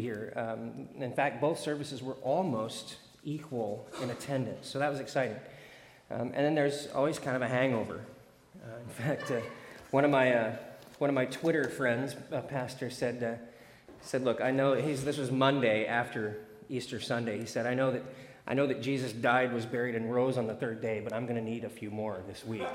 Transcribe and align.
here. 0.00 0.32
Um, 0.36 0.88
in 0.96 1.12
fact, 1.12 1.40
both 1.40 1.58
services 1.58 2.02
were 2.02 2.14
almost 2.22 2.96
equal 3.24 3.86
in 4.02 4.10
attendance, 4.10 4.68
so 4.68 4.78
that 4.78 4.90
was 4.90 5.00
exciting. 5.00 5.36
Um, 6.10 6.32
and 6.34 6.44
then 6.44 6.54
there's 6.54 6.88
always 6.94 7.18
kind 7.18 7.36
of 7.36 7.42
a 7.42 7.48
hangover. 7.48 8.00
Uh, 8.62 8.78
in 8.78 8.88
fact, 9.04 9.30
uh, 9.30 9.40
one 9.90 10.04
of 10.04 10.10
my 10.10 10.34
uh, 10.34 10.56
one 10.98 11.10
of 11.10 11.14
my 11.14 11.26
Twitter 11.26 11.68
friends, 11.68 12.16
a 12.30 12.40
pastor, 12.40 12.90
said 12.90 13.22
uh, 13.22 13.34
said, 14.00 14.24
"Look, 14.24 14.40
I 14.40 14.50
know 14.50 14.80
this 14.80 15.18
was 15.18 15.30
Monday 15.30 15.86
after 15.86 16.38
Easter 16.72 17.00
Sunday. 17.00 17.38
He 17.38 17.46
said, 17.46 17.66
I 17.66 17.74
know 17.74 17.92
that 17.92 18.02
I 18.46 18.54
know 18.54 18.66
that 18.66 18.82
Jesus 18.82 19.12
died, 19.12 19.52
was 19.52 19.66
buried, 19.66 19.94
and 19.94 20.12
rose 20.12 20.36
on 20.36 20.48
the 20.48 20.54
third 20.54 20.82
day, 20.82 21.00
but 21.00 21.12
I'm 21.12 21.26
going 21.26 21.36
to 21.36 21.48
need 21.48 21.62
a 21.62 21.68
few 21.68 21.90
more 21.90 22.20
this 22.26 22.44
week 22.44 22.66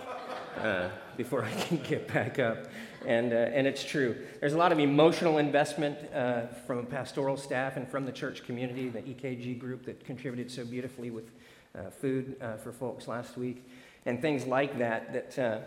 uh, 0.61 0.87
before 1.17 1.43
I 1.43 1.51
can 1.51 1.77
get 1.79 2.07
back 2.07 2.39
up. 2.39 2.67
And, 3.07 3.31
uh, 3.31 3.37
and 3.37 3.65
it's 3.65 3.85
true. 3.85 4.17
There's 4.41 4.53
a 4.53 4.57
lot 4.57 4.73
of 4.73 4.79
emotional 4.79 5.37
investment 5.37 5.97
uh, 6.13 6.47
from 6.67 6.85
pastoral 6.85 7.37
staff 7.37 7.77
and 7.77 7.87
from 7.87 8.05
the 8.05 8.11
church 8.11 8.43
community, 8.43 8.89
the 8.89 9.01
EKG 9.01 9.57
group 9.57 9.85
that 9.85 10.03
contributed 10.03 10.51
so 10.51 10.65
beautifully 10.65 11.09
with 11.09 11.31
uh, 11.73 11.89
food 11.89 12.35
uh, 12.41 12.57
for 12.57 12.73
folks 12.73 13.07
last 13.07 13.37
week, 13.37 13.65
and 14.05 14.21
things 14.21 14.45
like 14.45 14.77
that. 14.79 15.13
That, 15.13 15.39
uh, 15.39 15.59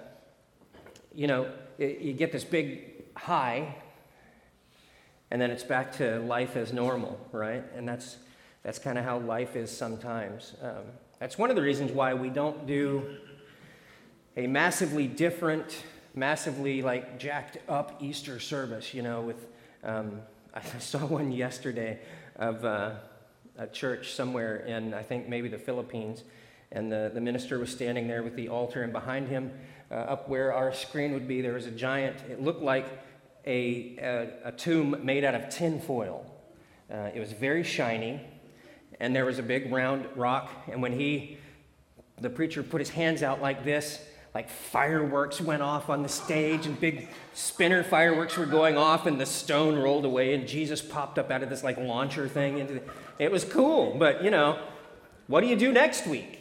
you 1.15 1.27
know, 1.27 1.51
it, 1.79 2.01
you 2.01 2.13
get 2.13 2.31
this 2.31 2.45
big 2.45 3.15
high, 3.17 3.75
and 5.31 5.41
then 5.41 5.51
it's 5.51 5.65
back 5.65 5.93
to 5.97 6.21
life 6.21 6.57
as 6.57 6.75
normal, 6.75 7.19
right? 7.33 7.65
And 7.75 7.89
that's 7.89 8.19
that's 8.63 8.79
kind 8.79 8.99
of 8.99 9.05
how 9.05 9.19
life 9.19 9.57
is 9.57 9.75
sometimes. 9.75 10.55
Um, 10.61 10.85
that's 11.19 11.39
one 11.39 11.49
of 11.49 11.57
the 11.57 11.63
reasons 11.63 11.91
why 11.91 12.13
we 12.13 12.29
don't 12.29 12.67
do 12.67 13.17
a 14.37 14.47
massively 14.47 15.07
different, 15.07 15.85
massively 16.15 16.83
like 16.83 17.19
jacked 17.19 17.59
up 17.69 18.03
Easter 18.03 18.41
service, 18.41 18.95
you 18.95 19.03
know, 19.03 19.21
with, 19.21 19.47
um, 19.85 20.21
I 20.55 20.61
saw 20.79 20.99
one 20.99 21.33
yesterday 21.33 22.01
of 22.37 22.65
uh, 22.65 22.93
a 23.59 23.67
church 23.67 24.13
somewhere 24.13 24.57
in, 24.59 24.95
I 24.95 25.03
think, 25.03 25.29
maybe 25.29 25.49
the 25.49 25.59
Philippines. 25.59 26.25
And 26.73 26.91
the, 26.91 27.11
the 27.13 27.21
minister 27.21 27.59
was 27.59 27.71
standing 27.71 28.07
there 28.07 28.23
with 28.23 28.37
the 28.37 28.49
altar, 28.49 28.83
and 28.83 28.93
behind 28.93 29.29
him, 29.29 29.51
uh, 29.91 29.95
up 29.95 30.29
where 30.29 30.55
our 30.55 30.73
screen 30.73 31.13
would 31.13 31.27
be, 31.27 31.41
there 31.41 31.55
was 31.55 31.67
a 31.67 31.71
giant, 31.73 32.17
it 32.31 32.41
looked 32.41 32.63
like 32.63 32.87
a, 33.45 33.97
a, 33.99 34.49
a 34.49 34.53
tomb 34.53 34.97
made 35.03 35.25
out 35.25 35.35
of 35.35 35.49
tin 35.49 35.81
foil. 35.81 36.25
Uh, 36.93 37.11
it 37.15 37.19
was 37.19 37.33
very 37.33 37.65
shiny 37.65 38.21
and 39.01 39.17
there 39.17 39.25
was 39.25 39.39
a 39.39 39.43
big 39.43 39.73
round 39.73 40.07
rock. 40.15 40.51
And 40.71 40.83
when 40.83 40.93
he, 40.93 41.39
the 42.21 42.31
preacher, 42.31 42.63
put 42.63 42.81
his 42.81 42.91
hands 42.91 43.23
out 43.23 43.41
like 43.41 43.65
this, 43.65 44.05
like 44.35 44.49
fireworks 44.49 45.41
went 45.41 45.63
off 45.63 45.91
on 45.91 46.03
the 46.03 46.09
stage, 46.09 46.67
and 46.67 46.79
big 46.79 47.09
spinner 47.35 47.83
fireworks 47.83 48.37
were 48.37 48.47
going 48.47 48.77
off, 48.77 49.07
and 49.07 49.21
the 49.21 49.27
stone 49.27 49.79
rolled 49.79 50.05
away, 50.05 50.35
and 50.35 50.47
Jesus 50.47 50.81
popped 50.81 51.19
up 51.19 51.31
out 51.31 51.43
of 51.43 51.51
this 51.51 51.65
like 51.65 51.77
launcher 51.79 52.29
thing. 52.29 52.59
Into 52.59 52.75
the, 52.75 52.83
it 53.19 53.33
was 53.33 53.45
cool, 53.45 53.97
but 53.99 54.23
you 54.23 54.31
know, 54.31 54.59
what 55.27 55.41
do 55.41 55.47
you 55.47 55.57
do 55.57 55.73
next 55.73 56.07
week? 56.07 56.39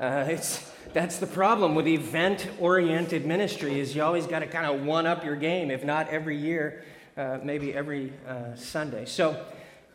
Uh, 0.00 0.24
it's, 0.28 0.72
that's 0.94 1.18
the 1.18 1.26
problem 1.26 1.74
with 1.74 1.86
event-oriented 1.86 3.26
ministry 3.26 3.78
is 3.78 3.94
you 3.94 4.02
always 4.02 4.26
got 4.26 4.38
to 4.38 4.46
kind 4.46 4.66
of 4.66 4.86
one 4.86 5.06
up 5.06 5.24
your 5.24 5.36
game, 5.36 5.70
if 5.70 5.84
not 5.84 6.08
every 6.08 6.36
year, 6.36 6.84
uh, 7.18 7.38
maybe 7.42 7.74
every 7.74 8.12
uh, 8.26 8.54
Sunday. 8.54 9.04
So 9.04 9.44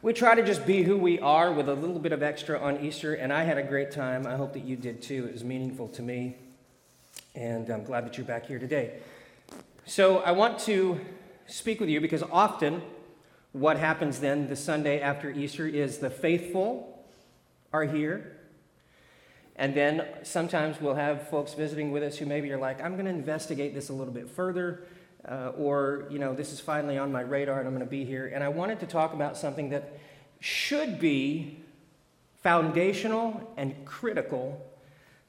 we 0.06 0.14
try 0.14 0.36
to 0.36 0.44
just 0.44 0.68
be 0.68 0.84
who 0.84 0.96
we 0.96 1.18
are 1.18 1.52
with 1.52 1.68
a 1.68 1.74
little 1.74 1.98
bit 1.98 2.12
of 2.12 2.22
extra 2.22 2.60
on 2.60 2.80
Easter, 2.86 3.16
and 3.16 3.34
I 3.34 3.42
had 3.42 3.58
a 3.58 3.64
great 3.64 3.90
time. 3.90 4.28
I 4.28 4.36
hope 4.36 4.54
that 4.54 4.64
you 4.64 4.76
did 4.76 5.02
too. 5.02 5.26
It 5.26 5.34
was 5.34 5.44
meaningful 5.44 5.88
to 5.88 6.04
me, 6.04 6.36
and 7.34 7.68
I'm 7.72 7.84
glad 7.84 8.06
that 8.06 8.16
you're 8.16 8.28
back 8.28 8.46
here 8.46 8.60
today. 8.60 9.00
So, 9.88 10.20
I 10.20 10.32
want 10.34 10.60
to 10.60 11.02
speak 11.48 11.80
with 11.80 11.90
you 11.90 12.00
because 12.02 12.22
often 12.22 12.84
what 13.52 13.78
happens 13.78 14.20
then 14.20 14.48
the 14.48 14.56
Sunday 14.56 15.02
after 15.02 15.32
Easter 15.32 15.68
is 15.68 15.98
the 15.98 16.12
faithful 16.12 17.04
are 17.74 17.86
here. 17.86 18.38
And 19.56 19.74
then 19.74 20.06
sometimes 20.22 20.80
we'll 20.80 20.94
have 20.94 21.30
folks 21.30 21.56
visiting 21.56 21.92
with 21.92 22.04
us 22.04 22.16
who 22.20 22.28
maybe 22.28 22.52
are 22.52 22.60
like, 22.60 22.80
I'm 22.80 22.94
going 22.94 23.06
to 23.06 23.12
investigate 23.12 23.74
this 23.74 23.90
a 23.90 23.94
little 23.94 24.14
bit 24.14 24.30
further 24.30 24.84
uh, 25.28 25.52
or, 25.58 26.06
you 26.10 26.20
know, 26.20 26.34
this 26.34 26.54
is 26.54 26.60
finally 26.60 26.98
on 26.98 27.12
my 27.12 27.22
radar 27.22 27.60
and 27.60 27.68
I'm 27.68 27.74
going 27.74 27.86
to 27.86 27.90
be 27.90 28.06
here. 28.06 28.32
And 28.34 28.44
I 28.44 28.50
wanted 28.50 28.80
to 28.82 28.86
talk 28.86 29.14
about 29.14 29.38
something 29.38 29.70
that 29.70 29.98
should 30.40 31.00
be 31.00 31.60
foundational 32.44 33.54
and 33.58 33.86
critical 33.86 34.64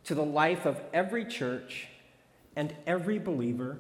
to 0.05 0.15
the 0.15 0.25
life 0.25 0.67
of 0.67 0.81
every 0.93 1.25
church 1.25 1.89
and 2.55 2.75
every 2.87 3.19
believer. 3.19 3.79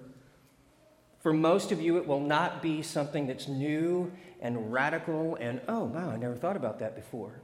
For 1.20 1.32
most 1.32 1.72
of 1.72 1.80
you, 1.80 1.98
it 1.98 2.06
will 2.06 2.20
not 2.20 2.62
be 2.62 2.82
something 2.82 3.26
that's 3.26 3.48
new 3.48 4.12
and 4.40 4.72
radical 4.72 5.36
and, 5.36 5.60
oh, 5.68 5.84
wow, 5.84 6.10
I 6.10 6.16
never 6.16 6.34
thought 6.34 6.56
about 6.56 6.78
that 6.78 6.94
before. 6.94 7.40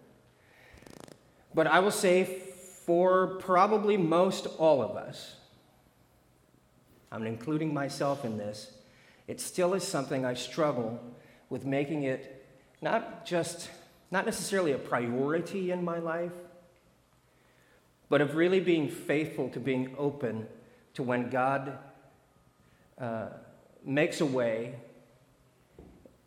But 1.55 1.67
I 1.67 1.81
will 1.81 1.91
say, 1.91 2.25
for 2.87 3.37
probably 3.39 3.97
most 3.97 4.47
all 4.59 4.83
of 4.83 4.97
us, 4.97 5.37
I'm 7.13 7.27
including 7.27 7.75
myself 7.75 8.25
in 8.25 8.39
this, 8.39 8.73
it 9.29 9.41
still 9.41 9.75
is 9.75 9.87
something 9.87 10.25
I 10.25 10.35
struggle 10.35 10.99
with 11.51 11.67
making 11.67 12.05
it 12.05 12.45
not 12.81 13.27
just, 13.27 13.71
not 14.11 14.25
necessarily 14.25 14.73
a 14.73 14.79
priority 14.79 15.71
in 15.71 15.85
my 15.85 15.99
life, 15.99 16.33
but 18.09 18.21
of 18.21 18.35
really 18.35 18.61
being 18.61 18.89
faithful 18.89 19.51
to 19.51 19.61
being 19.61 19.95
open 19.99 20.47
to 20.95 21.03
when 21.03 21.31
God 21.31 21.79
uh, 22.99 23.29
makes 23.85 24.21
a 24.21 24.27
way 24.27 24.75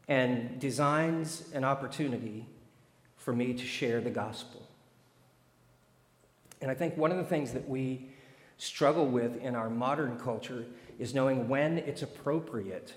and 0.07 0.59
designs 0.59 1.43
an 1.53 1.63
opportunity 1.63 2.45
for 3.17 3.33
me 3.33 3.53
to 3.53 3.65
share 3.65 4.01
the 4.01 4.09
gospel. 4.11 4.67
And 6.61 6.69
I 6.69 6.75
think 6.75 6.95
one 6.95 7.11
of 7.11 7.17
the 7.17 7.23
things 7.23 7.53
that 7.53 7.67
we 7.67 8.09
struggle 8.57 9.07
with 9.07 9.41
in 9.41 9.55
our 9.55 9.69
modern 9.69 10.17
culture 10.19 10.65
is 10.99 11.13
knowing 11.13 11.47
when 11.47 11.77
it's 11.79 12.01
appropriate 12.01 12.93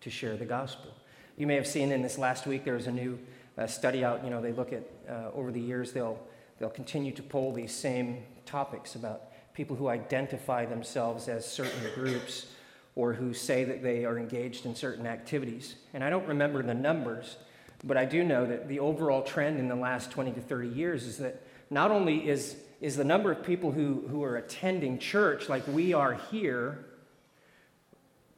to 0.00 0.10
share 0.10 0.36
the 0.36 0.44
gospel. 0.44 0.94
You 1.36 1.46
may 1.46 1.56
have 1.56 1.66
seen 1.66 1.92
in 1.92 2.02
this 2.02 2.18
last 2.18 2.46
week 2.46 2.64
there 2.64 2.74
was 2.74 2.86
a 2.86 2.92
new 2.92 3.18
uh, 3.58 3.66
study 3.66 4.04
out. 4.04 4.24
You 4.24 4.30
know, 4.30 4.40
they 4.40 4.52
look 4.52 4.72
at 4.72 4.84
uh, 5.08 5.30
over 5.34 5.50
the 5.50 5.60
years 5.60 5.92
they'll 5.92 6.18
they'll 6.58 6.70
continue 6.70 7.12
to 7.12 7.22
poll 7.22 7.52
these 7.52 7.74
same 7.74 8.22
topics 8.44 8.94
about 8.94 9.30
people 9.54 9.76
who 9.76 9.88
identify 9.88 10.66
themselves 10.66 11.28
as 11.28 11.50
certain 11.50 11.80
groups 11.94 12.46
or 12.94 13.12
who 13.12 13.32
say 13.32 13.64
that 13.64 13.82
they 13.82 14.04
are 14.04 14.18
engaged 14.18 14.66
in 14.66 14.74
certain 14.74 15.06
activities. 15.06 15.76
And 15.94 16.04
I 16.04 16.10
don't 16.10 16.26
remember 16.26 16.62
the 16.62 16.74
numbers, 16.74 17.36
but 17.82 17.96
I 17.96 18.04
do 18.04 18.22
know 18.22 18.46
that 18.46 18.68
the 18.68 18.80
overall 18.80 19.22
trend 19.22 19.58
in 19.58 19.68
the 19.68 19.74
last 19.74 20.10
20 20.10 20.32
to 20.32 20.40
30 20.40 20.68
years 20.68 21.04
is 21.04 21.18
that 21.18 21.42
not 21.70 21.90
only 21.90 22.28
is 22.28 22.56
is 22.80 22.96
the 22.96 23.04
number 23.04 23.30
of 23.30 23.42
people 23.42 23.72
who, 23.72 24.04
who 24.08 24.22
are 24.22 24.36
attending 24.36 24.98
church 24.98 25.48
like 25.48 25.66
we 25.66 25.92
are 25.92 26.14
here 26.14 26.84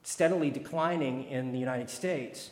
steadily 0.03 0.51
declining 0.51 1.25
in 1.25 1.53
the 1.53 1.59
United 1.59 1.89
States. 1.89 2.51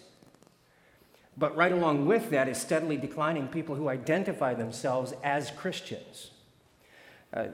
But 1.37 1.57
right 1.57 1.73
along 1.73 2.07
with 2.07 2.31
that 2.31 2.49
is 2.49 2.59
steadily 2.59 2.97
declining 2.97 3.49
people 3.49 3.75
who 3.75 3.89
identify 3.89 4.55
themselves 4.55 5.15
as 5.25 5.51
Christians. 5.51 6.31
Uh, 7.33 7.47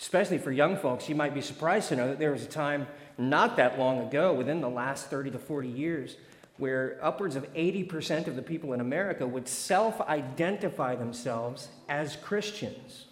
especially 0.00 0.38
for 0.38 0.50
young 0.50 0.76
folks, 0.76 1.08
you 1.08 1.14
might 1.14 1.34
be 1.34 1.40
surprised 1.40 1.88
to 1.90 1.96
know 1.96 2.08
that 2.08 2.18
there 2.18 2.32
was 2.32 2.42
a 2.42 2.48
time 2.48 2.86
not 3.18 3.56
that 3.56 3.78
long 3.78 4.00
ago, 4.00 4.32
within 4.32 4.60
the 4.60 4.68
last 4.68 5.08
30 5.08 5.32
to 5.32 5.38
40 5.38 5.68
years, 5.68 6.16
where 6.56 6.98
upwards 7.02 7.36
of 7.36 7.52
80% 7.54 8.26
of 8.26 8.36
the 8.36 8.42
people 8.42 8.72
in 8.72 8.80
America 8.80 9.26
would 9.26 9.46
self 9.46 10.00
identify 10.00 10.94
themselves 10.94 11.68
as 11.88 12.16
Christians. 12.16 13.06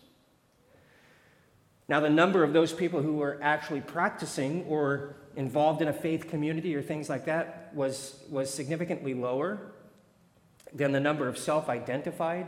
Now, 1.91 1.99
the 1.99 2.09
number 2.09 2.45
of 2.45 2.53
those 2.53 2.73
people 2.73 3.03
who 3.03 3.15
were 3.15 3.37
actually 3.43 3.81
practicing 3.81 4.62
or 4.67 5.17
involved 5.34 5.83
in 5.83 5.89
a 5.89 5.93
faith 5.93 6.28
community 6.28 6.77
or 6.77 6.83
things 6.83 7.09
like 7.09 7.25
that 7.25 7.73
was, 7.75 8.23
was 8.31 8.49
significantly 8.55 9.12
lower 9.12 9.73
than 10.72 10.92
the 10.92 11.01
number 11.01 11.27
of 11.27 11.37
self 11.37 11.69
identified 11.69 12.47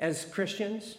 as 0.00 0.24
Christians. 0.24 0.96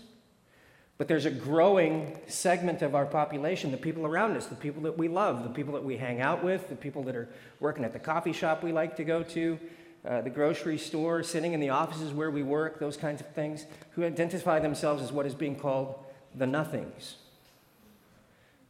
But 0.97 1.09
there's 1.09 1.25
a 1.25 1.29
growing 1.29 2.17
segment 2.27 2.81
of 2.81 2.95
our 2.95 3.05
population, 3.05 3.69
the 3.69 3.75
people 3.75 4.05
around 4.05 4.37
us, 4.37 4.45
the 4.45 4.55
people 4.55 4.83
that 4.83 4.97
we 4.97 5.09
love, 5.09 5.43
the 5.43 5.49
people 5.49 5.73
that 5.73 5.83
we 5.83 5.97
hang 5.97 6.21
out 6.21 6.41
with, 6.41 6.69
the 6.69 6.75
people 6.75 7.03
that 7.03 7.17
are 7.17 7.27
working 7.59 7.83
at 7.83 7.91
the 7.91 7.99
coffee 7.99 8.31
shop 8.31 8.63
we 8.63 8.71
like 8.71 8.95
to 8.95 9.03
go 9.03 9.23
to, 9.23 9.59
uh, 10.07 10.21
the 10.21 10.29
grocery 10.29 10.77
store, 10.77 11.21
sitting 11.21 11.51
in 11.51 11.59
the 11.59 11.67
offices 11.67 12.13
where 12.13 12.31
we 12.31 12.43
work, 12.43 12.79
those 12.79 12.95
kinds 12.95 13.19
of 13.19 13.27
things, 13.31 13.65
who 13.91 14.05
identify 14.05 14.57
themselves 14.57 15.03
as 15.03 15.11
what 15.11 15.25
is 15.25 15.35
being 15.35 15.57
called 15.57 16.01
the 16.33 16.47
nothings. 16.47 17.17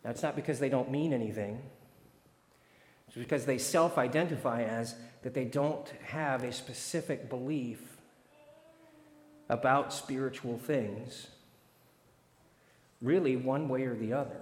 Now, 0.05 0.11
it's 0.11 0.21
not 0.21 0.35
because 0.35 0.59
they 0.59 0.69
don't 0.69 0.91
mean 0.91 1.13
anything, 1.13 1.59
it's 3.07 3.17
because 3.17 3.45
they 3.45 3.57
self 3.57 3.97
identify 3.97 4.61
as 4.61 4.95
that 5.23 5.33
they 5.33 5.45
don't 5.45 5.91
have 6.03 6.43
a 6.43 6.53
specific 6.53 7.27
belief 7.27 7.97
about 9.49 9.91
spiritual 9.91 10.59
things, 10.59 11.27
really, 13.01 13.35
one 13.35 13.67
way 13.67 13.85
or 13.85 13.95
the 13.95 14.13
other. 14.13 14.41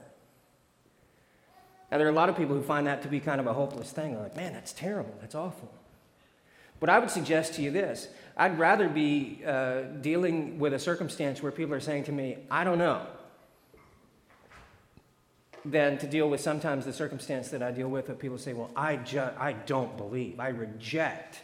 Now, 1.89 1.97
there 1.97 2.07
are 2.07 2.11
a 2.11 2.15
lot 2.15 2.27
of 2.27 2.35
people 2.35 2.55
who 2.55 2.63
find 2.63 2.87
that 2.87 3.01
to 3.03 3.07
be 3.07 3.21
kind 3.21 3.39
of 3.39 3.47
a 3.47 3.53
hopeless 3.53 3.91
thing. 3.91 4.13
They're 4.13 4.23
like, 4.23 4.35
man, 4.35 4.51
that's 4.51 4.73
terrible. 4.73 5.15
That's 5.21 5.35
awful. 5.35 5.71
But 6.81 6.89
I 6.89 6.99
would 6.99 7.11
suggest 7.11 7.53
to 7.53 7.61
you 7.61 7.71
this 7.71 8.09
I'd 8.35 8.59
rather 8.59 8.89
be 8.89 9.41
uh, 9.47 9.83
dealing 10.01 10.59
with 10.59 10.73
a 10.73 10.79
circumstance 10.79 11.41
where 11.41 11.53
people 11.53 11.73
are 11.73 11.79
saying 11.79 12.05
to 12.05 12.11
me, 12.11 12.39
I 12.51 12.65
don't 12.65 12.79
know, 12.79 13.05
than 15.65 15.97
to 15.97 16.07
deal 16.07 16.29
with 16.29 16.41
sometimes 16.41 16.85
the 16.85 16.93
circumstance 16.93 17.49
that 17.49 17.63
I 17.63 17.71
deal 17.71 17.87
with 17.87 18.07
that 18.07 18.19
people 18.19 18.37
say, 18.37 18.53
Well, 18.53 18.71
I, 18.75 18.97
ju- 18.97 19.29
I 19.37 19.53
don't 19.53 19.95
believe, 19.97 20.39
I 20.39 20.49
reject 20.49 21.41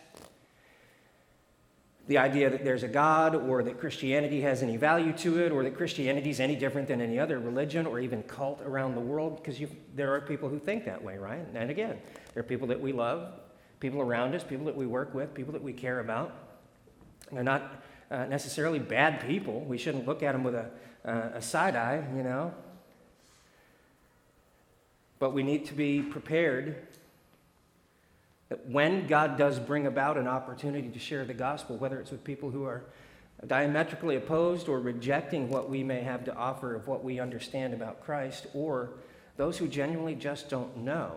the 2.10 2.18
idea 2.18 2.50
that 2.50 2.64
there's 2.64 2.82
a 2.82 2.88
God 2.88 3.36
or 3.36 3.62
that 3.62 3.80
Christianity 3.80 4.42
has 4.42 4.64
any 4.64 4.78
value 4.78 5.14
to 5.14 5.44
it 5.44 5.52
or 5.52 5.64
that 5.64 5.78
Christianity 5.78 6.32
is 6.32 6.40
any 6.40 6.56
different 6.56 6.88
than 6.88 7.02
any 7.02 7.20
other 7.20 7.40
religion 7.40 7.86
or 7.86 8.00
even 8.00 8.24
cult 8.24 8.62
around 8.66 8.96
the 8.96 9.00
world 9.00 9.38
because 9.38 9.62
there 9.96 10.12
are 10.16 10.20
people 10.20 10.50
who 10.50 10.58
think 10.58 10.86
that 10.86 11.04
way, 11.04 11.20
right? 11.20 11.46
And 11.54 11.70
again, 11.70 12.00
there 12.34 12.42
are 12.42 12.48
people 12.48 12.68
that 12.70 12.82
we 12.82 12.94
love, 12.94 13.32
people 13.80 14.02
around 14.02 14.34
us, 14.34 14.44
people 14.44 14.66
that 14.66 14.76
we 14.76 14.88
work 14.88 15.14
with, 15.14 15.36
people 15.36 15.54
that 15.54 15.62
we 15.62 15.72
care 15.72 16.00
about. 16.00 16.34
They're 17.32 17.44
not 17.44 17.84
uh, 18.10 18.26
necessarily 18.26 18.80
bad 18.80 19.22
people. 19.28 19.62
We 19.62 19.78
shouldn't 19.78 20.08
look 20.08 20.24
at 20.24 20.32
them 20.32 20.44
with 20.44 20.56
a, 20.56 20.72
uh, 21.06 21.30
a 21.36 21.42
side 21.44 21.76
eye, 21.76 22.04
you 22.16 22.24
know. 22.24 22.52
But 25.20 25.34
we 25.34 25.44
need 25.44 25.66
to 25.66 25.74
be 25.74 26.02
prepared 26.02 26.88
that 28.48 28.66
when 28.68 29.06
God 29.06 29.38
does 29.38 29.60
bring 29.60 29.86
about 29.86 30.18
an 30.18 30.28
opportunity 30.28 30.90
to 30.90 31.00
share 31.00 31.26
the 31.26 31.34
gospel, 31.34 31.78
whether 31.78 32.00
it's 32.00 32.12
with 32.12 32.24
people 32.24 32.50
who 32.50 32.64
are 32.64 32.84
diametrically 33.46 34.16
opposed 34.16 34.68
or 34.68 34.80
rejecting 34.80 35.50
what 35.50 35.70
we 35.70 35.84
may 35.84 36.02
have 36.02 36.26
to 36.26 36.36
offer 36.36 36.76
of 36.76 36.88
what 36.88 37.04
we 37.04 37.20
understand 37.20 37.74
about 37.74 38.04
Christ, 38.04 38.48
or 38.54 38.92
those 39.38 39.58
who 39.58 39.68
genuinely 39.68 40.16
just 40.16 40.50
don't 40.50 40.78
know, 40.78 41.14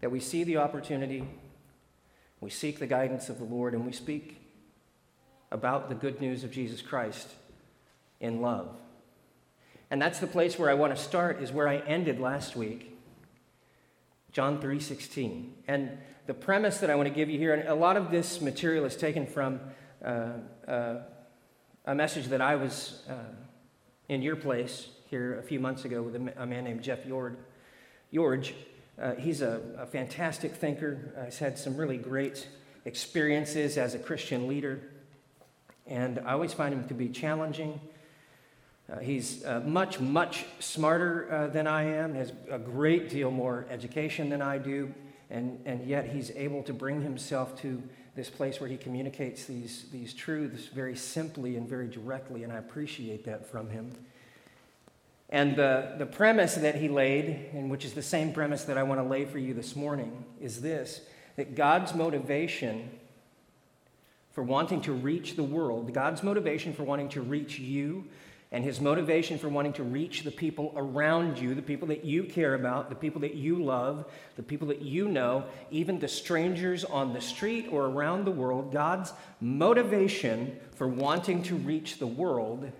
that 0.00 0.10
we 0.10 0.18
see 0.18 0.44
the 0.44 0.56
opportunity, 0.56 1.24
we 2.40 2.50
seek 2.50 2.78
the 2.78 2.86
guidance 2.86 3.28
of 3.28 3.38
the 3.38 3.44
Lord, 3.44 3.74
and 3.74 3.86
we 3.86 3.92
speak 3.92 4.40
about 5.52 5.88
the 5.88 5.94
good 5.94 6.20
news 6.20 6.42
of 6.42 6.50
Jesus 6.50 6.82
Christ 6.82 7.28
in 8.20 8.40
love. 8.40 8.74
And 9.94 10.02
that's 10.02 10.18
the 10.18 10.26
place 10.26 10.58
where 10.58 10.68
I 10.68 10.74
want 10.74 10.92
to 10.96 11.00
start, 11.00 11.40
is 11.40 11.52
where 11.52 11.68
I 11.68 11.76
ended 11.76 12.18
last 12.18 12.56
week 12.56 12.98
John 14.32 14.60
3:16. 14.60 15.52
And 15.68 15.98
the 16.26 16.34
premise 16.34 16.78
that 16.78 16.90
I 16.90 16.96
want 16.96 17.08
to 17.08 17.14
give 17.14 17.30
you 17.30 17.38
here, 17.38 17.54
and 17.54 17.68
a 17.68 17.76
lot 17.76 17.96
of 17.96 18.10
this 18.10 18.40
material 18.40 18.86
is 18.86 18.96
taken 18.96 19.24
from 19.24 19.60
uh, 20.04 20.30
uh, 20.66 20.96
a 21.86 21.94
message 21.94 22.26
that 22.26 22.40
I 22.40 22.56
was 22.56 23.04
uh, 23.08 23.14
in 24.08 24.20
your 24.20 24.34
place 24.34 24.88
here 25.10 25.38
a 25.38 25.44
few 25.44 25.60
months 25.60 25.84
ago 25.84 26.02
with 26.02 26.16
a, 26.16 26.44
man 26.44 26.64
named 26.64 26.82
Jeff 26.82 27.04
Yord. 27.06 27.36
George. 28.12 28.52
Uh, 29.00 29.14
he's 29.14 29.42
a, 29.42 29.60
a, 29.78 29.86
fantastic 29.86 30.56
thinker. 30.56 31.14
He's 31.24 31.38
had 31.38 31.56
some 31.56 31.76
really 31.76 31.98
great 31.98 32.48
experiences 32.84 33.78
as 33.78 33.94
a 33.94 34.00
Christian 34.00 34.48
leader. 34.48 34.80
And 35.86 36.18
I 36.18 36.32
always 36.32 36.52
find 36.52 36.74
him 36.74 36.88
to 36.88 36.94
be 36.94 37.10
challenging 37.10 37.78
uh, 38.92 38.98
he's 38.98 39.44
uh, 39.44 39.60
much, 39.60 39.98
much 39.98 40.44
smarter 40.58 41.32
uh, 41.32 41.46
than 41.46 41.66
I 41.66 41.84
am, 41.84 42.14
has 42.14 42.32
a 42.50 42.58
great 42.58 43.08
deal 43.08 43.30
more 43.30 43.66
education 43.70 44.28
than 44.28 44.42
I 44.42 44.58
do, 44.58 44.92
and, 45.30 45.58
and 45.64 45.86
yet 45.86 46.10
he's 46.10 46.30
able 46.32 46.62
to 46.64 46.74
bring 46.74 47.00
himself 47.00 47.60
to 47.62 47.82
this 48.14 48.30
place 48.30 48.60
where 48.60 48.68
he 48.68 48.76
communicates 48.76 49.46
these, 49.46 49.86
these 49.90 50.12
truths 50.12 50.66
very 50.66 50.96
simply 50.96 51.56
and 51.56 51.68
very 51.68 51.88
directly, 51.88 52.44
and 52.44 52.52
I 52.52 52.56
appreciate 52.56 53.24
that 53.24 53.46
from 53.46 53.70
him. 53.70 53.92
And 55.30 55.56
the, 55.56 55.94
the 55.98 56.06
premise 56.06 56.54
that 56.56 56.76
he 56.76 56.88
laid, 56.88 57.48
and 57.54 57.70
which 57.70 57.84
is 57.84 57.94
the 57.94 58.02
same 58.02 58.32
premise 58.32 58.64
that 58.64 58.78
I 58.78 58.82
want 58.82 59.00
to 59.00 59.04
lay 59.04 59.24
for 59.24 59.38
you 59.38 59.54
this 59.54 59.74
morning, 59.74 60.24
is 60.40 60.60
this 60.60 61.00
that 61.36 61.56
God's 61.56 61.92
motivation 61.94 62.90
for 64.30 64.44
wanting 64.44 64.80
to 64.82 64.92
reach 64.92 65.34
the 65.34 65.42
world, 65.42 65.92
God's 65.92 66.22
motivation 66.22 66.72
for 66.72 66.84
wanting 66.84 67.08
to 67.10 67.22
reach 67.22 67.58
you, 67.58 68.04
and 68.54 68.62
his 68.62 68.80
motivation 68.80 69.36
for 69.36 69.48
wanting 69.48 69.72
to 69.72 69.82
reach 69.82 70.22
the 70.22 70.30
people 70.30 70.72
around 70.76 71.40
you, 71.40 71.56
the 71.56 71.60
people 71.60 71.88
that 71.88 72.04
you 72.04 72.22
care 72.22 72.54
about, 72.54 72.88
the 72.88 72.94
people 72.94 73.20
that 73.22 73.34
you 73.34 73.60
love, 73.60 74.04
the 74.36 74.44
people 74.44 74.68
that 74.68 74.80
you 74.80 75.08
know, 75.08 75.44
even 75.72 75.98
the 75.98 76.06
strangers 76.06 76.84
on 76.84 77.12
the 77.12 77.20
street 77.20 77.66
or 77.72 77.86
around 77.86 78.24
the 78.24 78.30
world, 78.30 78.72
God's 78.72 79.12
motivation 79.40 80.56
for 80.76 80.86
wanting 80.86 81.42
to 81.42 81.56
reach 81.56 81.98
the 81.98 82.06
world 82.06 82.70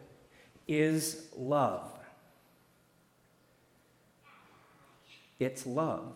is 0.68 1.26
love. 1.36 1.90
It's 5.40 5.66
love. 5.66 6.14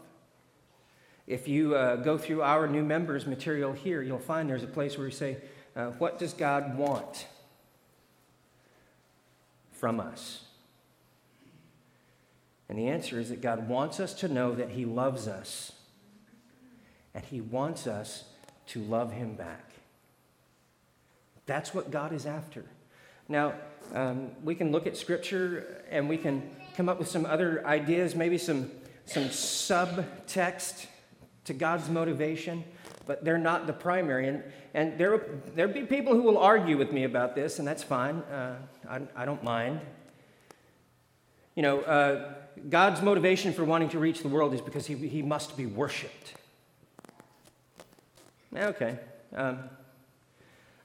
If 1.27 1.49
you 1.49 1.75
uh, 1.75 1.97
go 1.97 2.17
through 2.17 2.43
our 2.43 2.69
new 2.69 2.85
members 2.85 3.27
material 3.27 3.73
here, 3.73 4.03
you'll 4.03 4.21
find 4.21 4.49
there's 4.49 4.63
a 4.63 4.69
place 4.69 4.97
where 4.97 5.09
you 5.09 5.13
say, 5.13 5.39
uh, 5.75 5.87
What 5.99 6.21
does 6.21 6.33
God 6.33 6.79
want? 6.79 7.27
From 9.79 10.01
us? 10.01 10.45
And 12.69 12.79
the 12.79 12.89
answer 12.89 13.19
is 13.19 13.31
that 13.31 13.41
God 13.41 13.69
wants 13.69 13.99
us 13.99 14.13
to 14.15 14.29
know 14.29 14.55
that 14.55 14.71
He 14.71 14.85
loves 14.85 15.27
us, 15.27 15.73
and 17.15 17.25
He 17.25 17.41
wants 17.41 17.87
us 17.87 18.25
to 18.69 18.81
love 18.83 19.13
Him 19.13 19.35
back. 19.35 19.71
That's 21.47 21.73
what 21.73 21.91
God 21.91 22.13
is 22.13 22.27
after. 22.27 22.65
Now, 23.27 23.55
um, 23.95 24.33
we 24.45 24.55
can 24.55 24.71
look 24.71 24.87
at 24.87 24.97
Scripture 24.97 25.83
and 25.91 26.09
we 26.09 26.19
can 26.19 26.51
come 26.77 26.89
up 26.91 26.99
with 26.99 27.09
some 27.09 27.25
other 27.25 27.67
ideas, 27.67 28.15
maybe 28.15 28.37
some, 28.37 28.71
some 29.07 29.25
subtext 29.25 30.87
to 31.47 31.55
God's 31.55 31.89
motivation, 31.89 32.65
but 33.07 33.25
they're 33.25 33.39
not 33.39 33.67
the 33.67 33.73
primary. 33.73 34.29
And, 34.29 34.43
and 34.75 34.99
there, 34.99 35.23
there'll 35.55 35.73
be 35.73 35.85
people 35.85 36.15
who 36.15 36.23
will 36.23 36.37
argue 36.37 36.77
with 36.77 36.93
me 36.93 37.05
about 37.05 37.35
this, 37.35 37.59
and 37.59 37.67
that's 37.67 37.83
fine. 37.83 38.17
Uh, 38.17 38.57
I, 38.89 39.01
I 39.15 39.25
don't 39.25 39.45
mind. 39.45 39.81
You 41.55 41.63
know, 41.63 41.81
uh, 41.81 42.35
God's 42.69 43.03
motivation 43.03 43.53
for 43.53 43.65
wanting 43.65 43.91
to 43.91 43.99
reach 43.99 44.23
the 44.23 44.29
world 44.29 44.55
is 44.55 44.61
because 44.61 44.87
he, 44.87 44.95
he 44.95 45.23
must 45.23 45.57
be 45.57 45.67
worshiped. 45.67 46.35
Okay. 48.57 48.99
Um, 49.35 49.59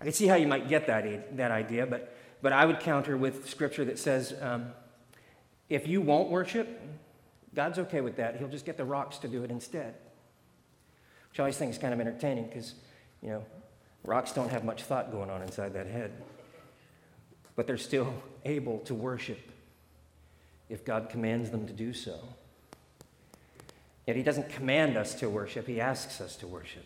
I 0.02 0.04
can 0.04 0.14
see 0.14 0.28
how 0.28 0.36
you 0.36 0.48
might 0.48 0.68
get 0.68 0.88
that, 0.88 1.38
that 1.38 1.52
idea, 1.52 1.86
but, 1.86 2.16
but 2.42 2.52
I 2.52 2.66
would 2.66 2.82
counter 2.82 3.16
with 3.16 3.50
scripture 3.50 3.86
that 3.86 3.98
says 3.98 4.36
um, 4.42 4.68
if 5.70 5.88
you 5.88 6.02
won't 6.02 6.30
worship, 6.30 6.82
God's 7.56 7.80
okay 7.80 8.02
with 8.02 8.18
that. 8.18 8.36
He'll 8.38 8.50
just 8.50 8.66
get 8.66 8.76
the 8.76 8.84
rocks 8.84 9.18
to 9.20 9.28
do 9.28 9.44
it 9.44 9.52
instead. 9.52 9.96
Which 11.30 11.40
I 11.40 11.44
always 11.44 11.58
think 11.58 11.72
is 11.72 11.78
kind 11.78 11.94
of 11.94 12.02
entertaining 12.02 12.46
because, 12.46 12.74
you 13.22 13.30
know, 13.30 13.46
rocks 14.04 14.34
don't 14.34 14.50
have 14.50 14.66
much 14.66 14.84
thought 14.84 15.12
going 15.12 15.30
on 15.30 15.42
inside 15.42 15.74
that 15.74 15.88
head 15.88 16.12
but 17.56 17.68
they're 17.68 17.78
still 17.78 18.14
able 18.46 18.80
to 18.80 18.94
worship 18.94 19.40
if 20.70 20.84
God 20.84 21.10
commands 21.10 21.52
them 21.52 21.68
to 21.68 21.74
do 21.74 21.94
so. 21.94 22.20
Yet 24.08 24.16
He 24.16 24.24
doesn't 24.24 24.50
command 24.50 24.98
us 24.98 25.16
to 25.16 25.30
worship, 25.30 25.68
He 25.68 25.80
asks 25.80 26.20
us 26.20 26.36
to 26.38 26.48
worship. 26.48 26.86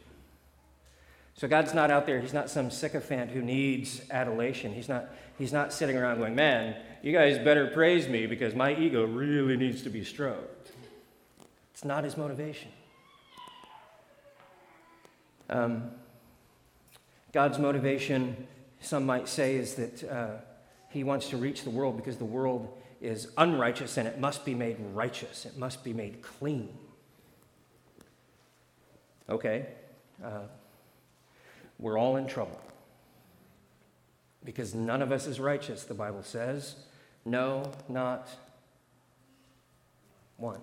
So 1.35 1.47
God's 1.47 1.73
not 1.73 1.91
out 1.91 2.05
there, 2.05 2.19
He's 2.19 2.33
not 2.33 2.49
some 2.49 2.69
sycophant 2.69 3.31
who 3.31 3.41
needs 3.41 4.01
adulation. 4.11 4.73
He's 4.73 4.89
not, 4.89 5.05
he's 5.37 5.53
not 5.53 5.71
sitting 5.71 5.97
around 5.97 6.17
going, 6.17 6.35
Man, 6.35 6.75
you 7.01 7.13
guys 7.13 7.37
better 7.37 7.67
praise 7.67 8.07
me 8.07 8.25
because 8.25 8.53
my 8.55 8.75
ego 8.75 9.05
really 9.05 9.55
needs 9.55 9.83
to 9.83 9.89
be 9.89 10.03
stroked. 10.03 10.71
It's 11.73 11.85
not 11.85 12.03
His 12.03 12.17
motivation. 12.17 12.71
Um, 15.49 15.91
God's 17.31 17.57
motivation, 17.57 18.47
some 18.81 19.05
might 19.05 19.29
say, 19.29 19.55
is 19.55 19.75
that. 19.75 20.03
Uh, 20.03 20.37
he 20.97 21.03
wants 21.03 21.29
to 21.29 21.37
reach 21.37 21.63
the 21.63 21.69
world 21.69 21.95
because 21.95 22.17
the 22.17 22.25
world 22.25 22.75
is 22.99 23.27
unrighteous 23.37 23.97
and 23.97 24.07
it 24.07 24.19
must 24.19 24.43
be 24.43 24.55
made 24.55 24.77
righteous, 24.93 25.45
it 25.45 25.55
must 25.55 25.83
be 25.83 25.93
made 25.93 26.23
clean. 26.23 26.75
Okay, 29.29 29.67
uh, 30.23 30.47
we're 31.77 31.99
all 31.99 32.15
in 32.15 32.25
trouble 32.25 32.59
because 34.43 34.73
none 34.73 35.03
of 35.03 35.11
us 35.11 35.27
is 35.27 35.39
righteous, 35.39 35.83
the 35.83 35.93
Bible 35.93 36.23
says. 36.23 36.75
No, 37.25 37.71
not 37.87 38.27
one. 40.37 40.61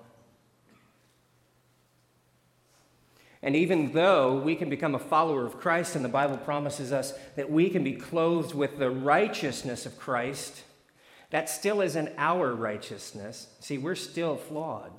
And 3.45 3.55
even 3.55 3.93
though 3.93 4.37
we 4.37 4.57
can 4.57 4.71
become 4.71 4.95
a 4.95 4.99
follower 4.99 5.45
of 5.45 5.61
Christ, 5.61 5.97
and 5.97 6.03
the 6.03 6.09
Bible 6.09 6.39
promises 6.39 6.93
us 6.93 7.13
that 7.37 7.51
we 7.51 7.69
can 7.69 7.85
be 7.85 7.93
clothed 7.93 8.55
with 8.55 8.79
the 8.79 8.91
righteousness 8.91 9.85
of 9.85 9.99
Christ, 9.99 10.65
that 11.29 11.51
still 11.51 11.83
isn't 11.83 12.11
our 12.17 12.55
righteousness. 12.55 13.49
See, 13.61 13.77
we're 13.77 13.97
still 13.97 14.39
flawed. 14.39 14.93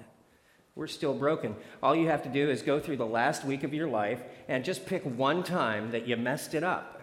We're 0.76 0.86
still 0.86 1.16
broken. 1.16 1.56
All 1.82 1.96
you 1.96 2.08
have 2.10 2.22
to 2.22 2.30
do 2.30 2.48
is 2.48 2.62
go 2.62 2.80
through 2.80 2.98
the 2.98 3.06
last 3.08 3.46
week 3.46 3.64
of 3.64 3.74
your 3.74 3.88
life 3.88 4.22
and 4.48 4.64
just 4.64 4.86
pick 4.86 5.02
one 5.04 5.42
time 5.42 5.90
that 5.90 6.08
you 6.08 6.16
messed 6.16 6.54
it 6.54 6.64
up. 6.64 7.02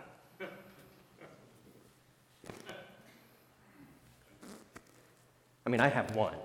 I 5.66 5.70
mean, 5.70 5.80
I 5.80 5.88
have 5.88 6.14
one. 6.14 6.36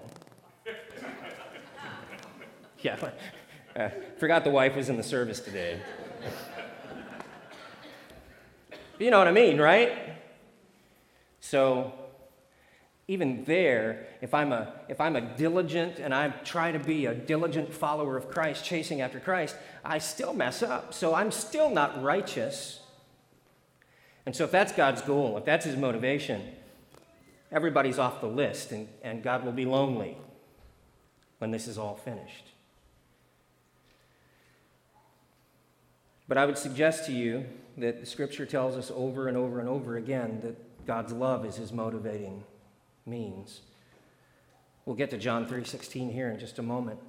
yeah, 2.81 3.11
Uh, 3.77 3.89
forgot 4.17 4.43
the 4.43 4.49
wife 4.49 4.75
was 4.75 4.89
in 4.89 4.97
the 4.97 5.03
service 5.03 5.39
today. 5.39 5.79
you 8.99 9.11
know 9.11 9.19
what 9.19 9.27
I 9.27 9.31
mean, 9.31 9.59
right? 9.59 9.91
So, 11.39 11.93
even 13.07 13.45
there, 13.45 14.07
if 14.21 14.33
I'm, 14.33 14.51
a, 14.51 14.73
if 14.89 14.99
I'm 14.99 15.15
a 15.15 15.21
diligent 15.21 15.99
and 15.99 16.13
I 16.13 16.29
try 16.29 16.73
to 16.73 16.79
be 16.79 17.05
a 17.05 17.13
diligent 17.13 17.73
follower 17.73 18.17
of 18.17 18.29
Christ, 18.29 18.65
chasing 18.65 18.99
after 18.99 19.19
Christ, 19.19 19.55
I 19.85 19.99
still 19.99 20.33
mess 20.33 20.61
up. 20.61 20.93
So 20.93 21.15
I'm 21.15 21.31
still 21.31 21.69
not 21.69 22.03
righteous. 22.03 22.81
And 24.25 24.35
so, 24.35 24.43
if 24.43 24.51
that's 24.51 24.73
God's 24.73 25.01
goal, 25.01 25.37
if 25.37 25.45
that's 25.45 25.65
his 25.65 25.77
motivation, 25.77 26.41
everybody's 27.49 27.97
off 27.97 28.19
the 28.19 28.27
list 28.27 28.71
and, 28.71 28.89
and 29.01 29.23
God 29.23 29.45
will 29.45 29.53
be 29.53 29.65
lonely 29.65 30.17
when 31.37 31.51
this 31.51 31.67
is 31.67 31.77
all 31.77 31.95
finished. 31.95 32.51
But 36.27 36.37
I 36.37 36.45
would 36.45 36.57
suggest 36.57 37.05
to 37.05 37.11
you 37.11 37.45
that 37.77 37.99
the 37.99 38.05
scripture 38.05 38.45
tells 38.45 38.75
us 38.75 38.91
over 38.93 39.27
and 39.27 39.37
over 39.37 39.59
and 39.59 39.69
over 39.69 39.97
again 39.97 40.41
that 40.43 40.85
God's 40.85 41.13
love 41.13 41.45
is 41.45 41.55
his 41.55 41.71
motivating 41.71 42.43
means. 43.05 43.61
We'll 44.85 44.95
get 44.95 45.09
to 45.11 45.17
John 45.17 45.47
3:16 45.47 46.11
here 46.11 46.29
in 46.29 46.39
just 46.39 46.59
a 46.59 46.63
moment. 46.63 46.99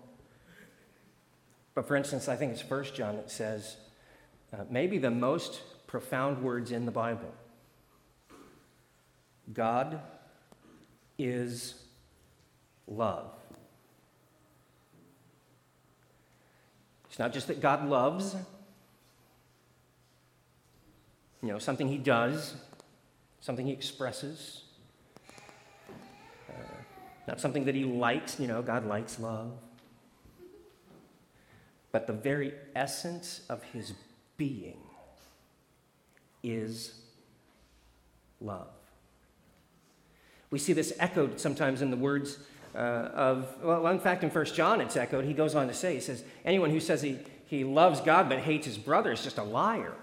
But 1.74 1.86
for 1.86 1.96
instance, 1.96 2.28
I 2.28 2.36
think 2.36 2.52
it's 2.52 2.68
1 2.68 2.94
John 2.94 3.16
that 3.16 3.30
says 3.30 3.76
uh, 4.52 4.64
maybe 4.68 4.98
the 4.98 5.10
most 5.10 5.62
profound 5.86 6.42
words 6.42 6.72
in 6.72 6.86
the 6.86 6.92
Bible. 6.92 7.32
God 9.52 10.00
is 11.18 11.74
love. 12.86 13.30
It's 17.08 17.18
not 17.18 17.32
just 17.32 17.48
that 17.48 17.60
God 17.60 17.88
loves, 17.88 18.36
you 21.42 21.48
know, 21.48 21.58
something 21.58 21.88
he 21.88 21.98
does, 21.98 22.56
something 23.40 23.66
he 23.66 23.72
expresses. 23.72 24.64
Uh, 26.48 26.52
not 27.26 27.40
something 27.40 27.64
that 27.64 27.74
he 27.74 27.84
likes, 27.84 28.40
you 28.40 28.46
know, 28.46 28.62
God 28.62 28.86
likes 28.86 29.18
love. 29.20 29.52
But 31.92 32.06
the 32.06 32.12
very 32.12 32.52
essence 32.74 33.42
of 33.48 33.62
his 33.62 33.92
being 34.36 34.78
is 36.42 36.94
love. 38.40 38.68
We 40.50 40.58
see 40.58 40.72
this 40.72 40.92
echoed 40.98 41.40
sometimes 41.40 41.82
in 41.82 41.90
the 41.90 41.96
words 41.96 42.38
uh, 42.74 42.78
of, 42.78 43.56
well, 43.62 43.86
in 43.88 44.00
fact, 44.00 44.24
in 44.24 44.30
1 44.30 44.44
John 44.46 44.80
it's 44.80 44.96
echoed. 44.96 45.24
He 45.24 45.34
goes 45.34 45.54
on 45.54 45.68
to 45.68 45.74
say, 45.74 45.94
he 45.94 46.00
says, 46.00 46.24
anyone 46.44 46.70
who 46.70 46.80
says 46.80 47.02
he, 47.02 47.18
he 47.46 47.64
loves 47.64 48.00
God 48.00 48.28
but 48.28 48.38
hates 48.40 48.66
his 48.66 48.78
brother 48.78 49.12
is 49.12 49.22
just 49.22 49.38
a 49.38 49.42
liar. 49.42 49.94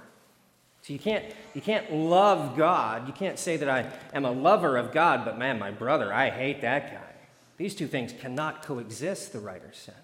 So 0.86 0.94
you 0.94 1.00
can't, 1.00 1.26
you 1.56 1.62
can't 1.62 1.92
love 1.92 2.56
God. 2.56 3.08
You 3.08 3.14
can't 3.14 3.40
say 3.40 3.58
that 3.58 3.68
I 3.68 3.92
am 4.14 4.24
a 4.24 4.32
lover 4.32 4.78
of 4.78 4.92
God, 4.92 5.26
but 5.26 5.36
man, 5.36 5.58
my 5.58 5.72
brother, 5.72 6.14
I 6.14 6.30
hate 6.30 6.62
that 6.62 6.92
guy. 6.92 7.14
These 7.58 7.74
two 7.74 7.88
things 7.88 8.14
cannot 8.14 8.62
coexist, 8.62 9.34
the 9.34 9.40
writer 9.40 9.72
says. 9.72 9.96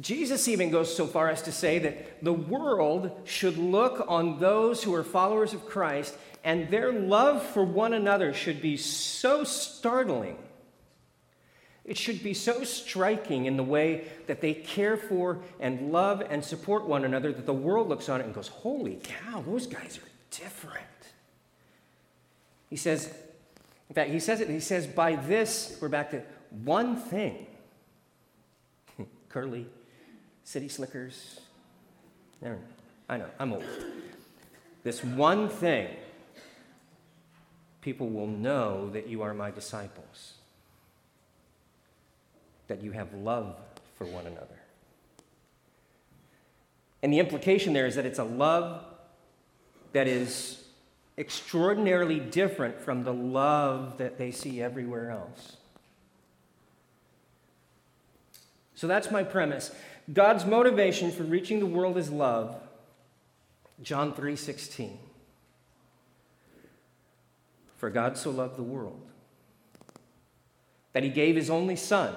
Jesus 0.00 0.48
even 0.48 0.70
goes 0.70 0.92
so 0.92 1.06
far 1.06 1.28
as 1.28 1.42
to 1.42 1.52
say 1.52 1.78
that 1.78 2.24
the 2.24 2.32
world 2.32 3.12
should 3.22 3.56
look 3.56 4.04
on 4.08 4.40
those 4.40 4.82
who 4.82 4.92
are 4.96 5.04
followers 5.04 5.54
of 5.54 5.64
Christ, 5.64 6.16
and 6.42 6.68
their 6.68 6.90
love 6.92 7.44
for 7.44 7.62
one 7.62 7.92
another 7.92 8.34
should 8.34 8.60
be 8.60 8.76
so 8.76 9.44
startling 9.44 10.38
it 11.88 11.96
should 11.96 12.22
be 12.22 12.34
so 12.34 12.64
striking 12.64 13.46
in 13.46 13.56
the 13.56 13.62
way 13.62 14.04
that 14.26 14.42
they 14.42 14.52
care 14.52 14.96
for 14.96 15.38
and 15.58 15.90
love 15.90 16.22
and 16.28 16.44
support 16.44 16.84
one 16.84 17.04
another 17.04 17.32
that 17.32 17.46
the 17.46 17.54
world 17.54 17.88
looks 17.88 18.10
on 18.10 18.20
it 18.20 18.26
and 18.26 18.34
goes, 18.34 18.48
Holy 18.48 19.00
cow, 19.02 19.40
those 19.40 19.66
guys 19.66 19.98
are 19.98 20.08
different. 20.30 20.84
He 22.68 22.76
says, 22.76 23.12
in 23.88 23.94
fact, 23.94 24.10
he 24.10 24.20
says 24.20 24.42
it, 24.42 24.50
he 24.50 24.60
says, 24.60 24.86
by 24.86 25.16
this, 25.16 25.78
we're 25.80 25.88
back 25.88 26.10
to 26.10 26.22
one 26.62 26.94
thing. 26.94 27.46
Curly, 29.30 29.66
city 30.44 30.68
slickers. 30.68 31.40
I 33.08 33.16
know, 33.16 33.26
I'm 33.38 33.54
old. 33.54 33.64
This 34.84 35.02
one 35.02 35.48
thing, 35.48 35.88
people 37.80 38.10
will 38.10 38.26
know 38.26 38.90
that 38.90 39.08
you 39.08 39.22
are 39.22 39.32
my 39.32 39.50
disciples 39.50 40.37
that 42.68 42.82
you 42.82 42.92
have 42.92 43.12
love 43.12 43.56
for 43.96 44.04
one 44.04 44.26
another. 44.26 44.58
And 47.02 47.12
the 47.12 47.18
implication 47.18 47.72
there 47.72 47.86
is 47.86 47.96
that 47.96 48.06
it's 48.06 48.18
a 48.18 48.24
love 48.24 48.84
that 49.92 50.06
is 50.06 50.64
extraordinarily 51.16 52.20
different 52.20 52.80
from 52.80 53.04
the 53.04 53.12
love 53.12 53.98
that 53.98 54.18
they 54.18 54.30
see 54.30 54.62
everywhere 54.62 55.10
else. 55.10 55.56
So 58.74 58.86
that's 58.86 59.10
my 59.10 59.24
premise. 59.24 59.72
God's 60.12 60.44
motivation 60.44 61.10
for 61.10 61.24
reaching 61.24 61.58
the 61.58 61.66
world 61.66 61.98
is 61.98 62.10
love. 62.10 62.56
John 63.82 64.12
3:16. 64.12 64.98
For 67.76 67.90
God 67.90 68.16
so 68.16 68.30
loved 68.30 68.56
the 68.56 68.62
world 68.62 69.00
that 70.92 71.02
he 71.02 71.08
gave 71.08 71.36
his 71.36 71.50
only 71.50 71.76
son 71.76 72.14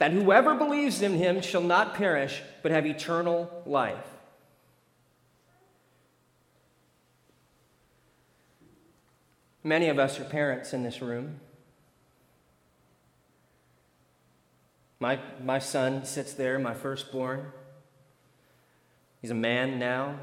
that 0.00 0.12
whoever 0.12 0.54
believes 0.54 1.02
in 1.02 1.12
him 1.12 1.42
shall 1.42 1.60
not 1.60 1.94
perish, 1.94 2.40
but 2.62 2.72
have 2.72 2.86
eternal 2.86 3.62
life. 3.66 4.06
Many 9.62 9.90
of 9.90 9.98
us 9.98 10.18
are 10.18 10.24
parents 10.24 10.72
in 10.72 10.84
this 10.84 11.02
room. 11.02 11.38
My, 15.00 15.18
my 15.44 15.58
son 15.58 16.06
sits 16.06 16.32
there, 16.32 16.58
my 16.58 16.72
firstborn. 16.72 17.52
He's 19.20 19.30
a 19.30 19.34
man 19.34 19.78
now, 19.78 20.18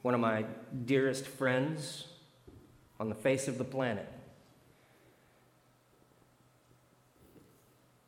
one 0.00 0.14
of 0.14 0.20
my 0.20 0.46
dearest 0.86 1.26
friends 1.26 2.06
on 2.98 3.10
the 3.10 3.14
face 3.14 3.48
of 3.48 3.58
the 3.58 3.64
planet. 3.64 4.08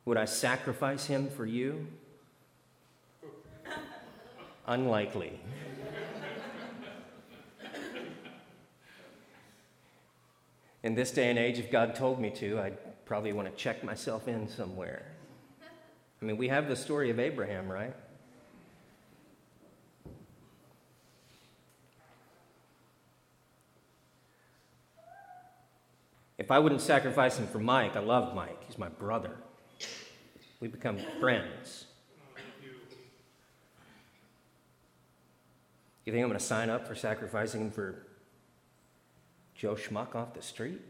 Would 0.04 0.16
I 0.18 0.26
sacrifice 0.26 1.06
him 1.06 1.30
for 1.30 1.46
you? 1.46 1.86
Unlikely. 4.66 5.40
In 10.82 10.94
this 10.94 11.10
day 11.10 11.30
and 11.30 11.38
age, 11.38 11.58
if 11.58 11.70
God 11.70 11.94
told 11.94 12.20
me 12.20 12.30
to, 12.32 12.60
I'd 12.60 13.06
probably 13.06 13.32
want 13.32 13.48
to 13.48 13.54
check 13.56 13.82
myself 13.82 14.28
in 14.28 14.46
somewhere. 14.48 15.02
I 16.20 16.24
mean, 16.24 16.36
we 16.36 16.48
have 16.48 16.68
the 16.68 16.76
story 16.76 17.10
of 17.10 17.18
Abraham, 17.18 17.70
right? 17.70 17.94
If 26.36 26.50
I 26.50 26.58
wouldn't 26.58 26.82
sacrifice 26.82 27.38
him 27.38 27.46
for 27.46 27.58
Mike, 27.58 27.96
I 27.96 28.00
love 28.00 28.34
Mike. 28.34 28.64
He's 28.66 28.76
my 28.76 28.88
brother. 28.88 29.36
We 30.64 30.68
become 30.68 30.96
friends. 31.20 31.84
You 36.06 36.12
think 36.14 36.22
I'm 36.22 36.30
going 36.30 36.38
to 36.38 36.44
sign 36.44 36.70
up 36.70 36.88
for 36.88 36.94
sacrificing 36.94 37.60
him 37.60 37.70
for 37.70 38.06
Joe 39.54 39.74
Schmuck 39.74 40.14
off 40.14 40.32
the 40.32 40.40
street? 40.40 40.80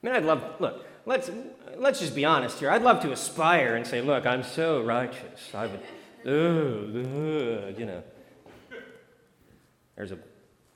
I 0.00 0.06
mean, 0.06 0.14
I'd 0.14 0.24
love, 0.24 0.60
look, 0.60 0.86
let's, 1.04 1.32
let's 1.76 1.98
just 1.98 2.14
be 2.14 2.24
honest 2.24 2.60
here. 2.60 2.70
I'd 2.70 2.82
love 2.82 3.02
to 3.02 3.10
aspire 3.10 3.74
and 3.74 3.84
say, 3.84 4.00
look, 4.02 4.24
I'm 4.24 4.44
so 4.44 4.80
righteous. 4.84 5.52
I 5.52 5.66
would, 5.66 5.80
you 7.76 7.86
know. 7.86 8.04
There's 9.96 10.12
a, 10.12 10.18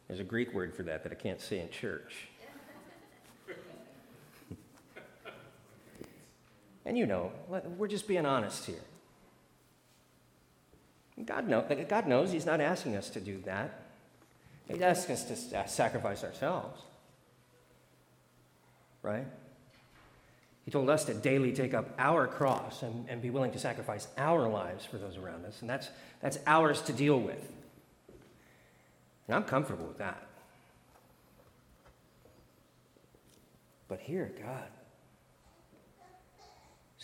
there's 0.09 0.19
a 0.19 0.25
Greek 0.25 0.53
word 0.53 0.75
for 0.75 0.83
that 0.83 1.05
that 1.05 1.13
I 1.13 1.15
can't 1.15 1.41
say 1.41 1.61
in 1.61 1.71
church. 1.71 2.27
And 6.87 6.99
you 6.99 7.07
know, 7.07 7.33
we're 7.49 7.89
just 7.89 8.07
being 8.07 8.27
honest 8.27 8.67
here. 8.67 8.83
God, 11.25 11.49
know, 11.49 11.65
God 11.89 12.07
knows 12.07 12.33
He's 12.33 12.47
not 12.47 12.61
asking 12.61 12.97
us 12.97 13.09
to 13.11 13.21
do 13.21 13.41
that. 13.47 13.81
He's 14.69 14.81
asking 14.81 15.15
us 15.15 15.25
to 15.25 15.69
sacrifice 15.69 16.25
ourselves. 16.25 16.83
Right? 19.03 19.27
He 20.65 20.71
told 20.71 20.89
us 20.89 21.05
to 21.05 21.15
daily 21.15 21.53
take 21.53 21.75
up 21.75 21.95
our 21.99 22.27
cross 22.27 22.83
and, 22.83 23.07
and 23.09 23.21
be 23.21 23.29
willing 23.31 23.53
to 23.53 23.59
sacrifice 23.59 24.09
our 24.17 24.49
lives 24.49 24.87
for 24.87 24.97
those 24.97 25.19
around 25.19 25.45
us. 25.45 25.61
And 25.61 25.69
that's, 25.69 25.91
that's 26.23 26.39
ours 26.47 26.81
to 26.83 26.93
deal 26.93 27.21
with. 27.21 27.53
And 29.27 29.37
I'm 29.37 29.45
comfortable 29.45 29.87
with 29.87 29.99
that. 29.99 30.27
But 33.89 34.01
here, 34.01 34.33
God, 34.43 34.69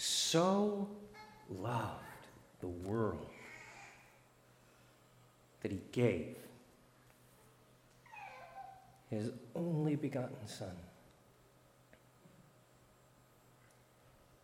so 0.00 0.88
loved 1.50 2.00
the 2.61 2.69
world 2.69 3.26
that 5.62 5.71
he 5.71 5.80
gave 5.92 6.37
his 9.11 9.30
only 9.54 9.97
begotten 9.97 10.47
Son. 10.47 10.75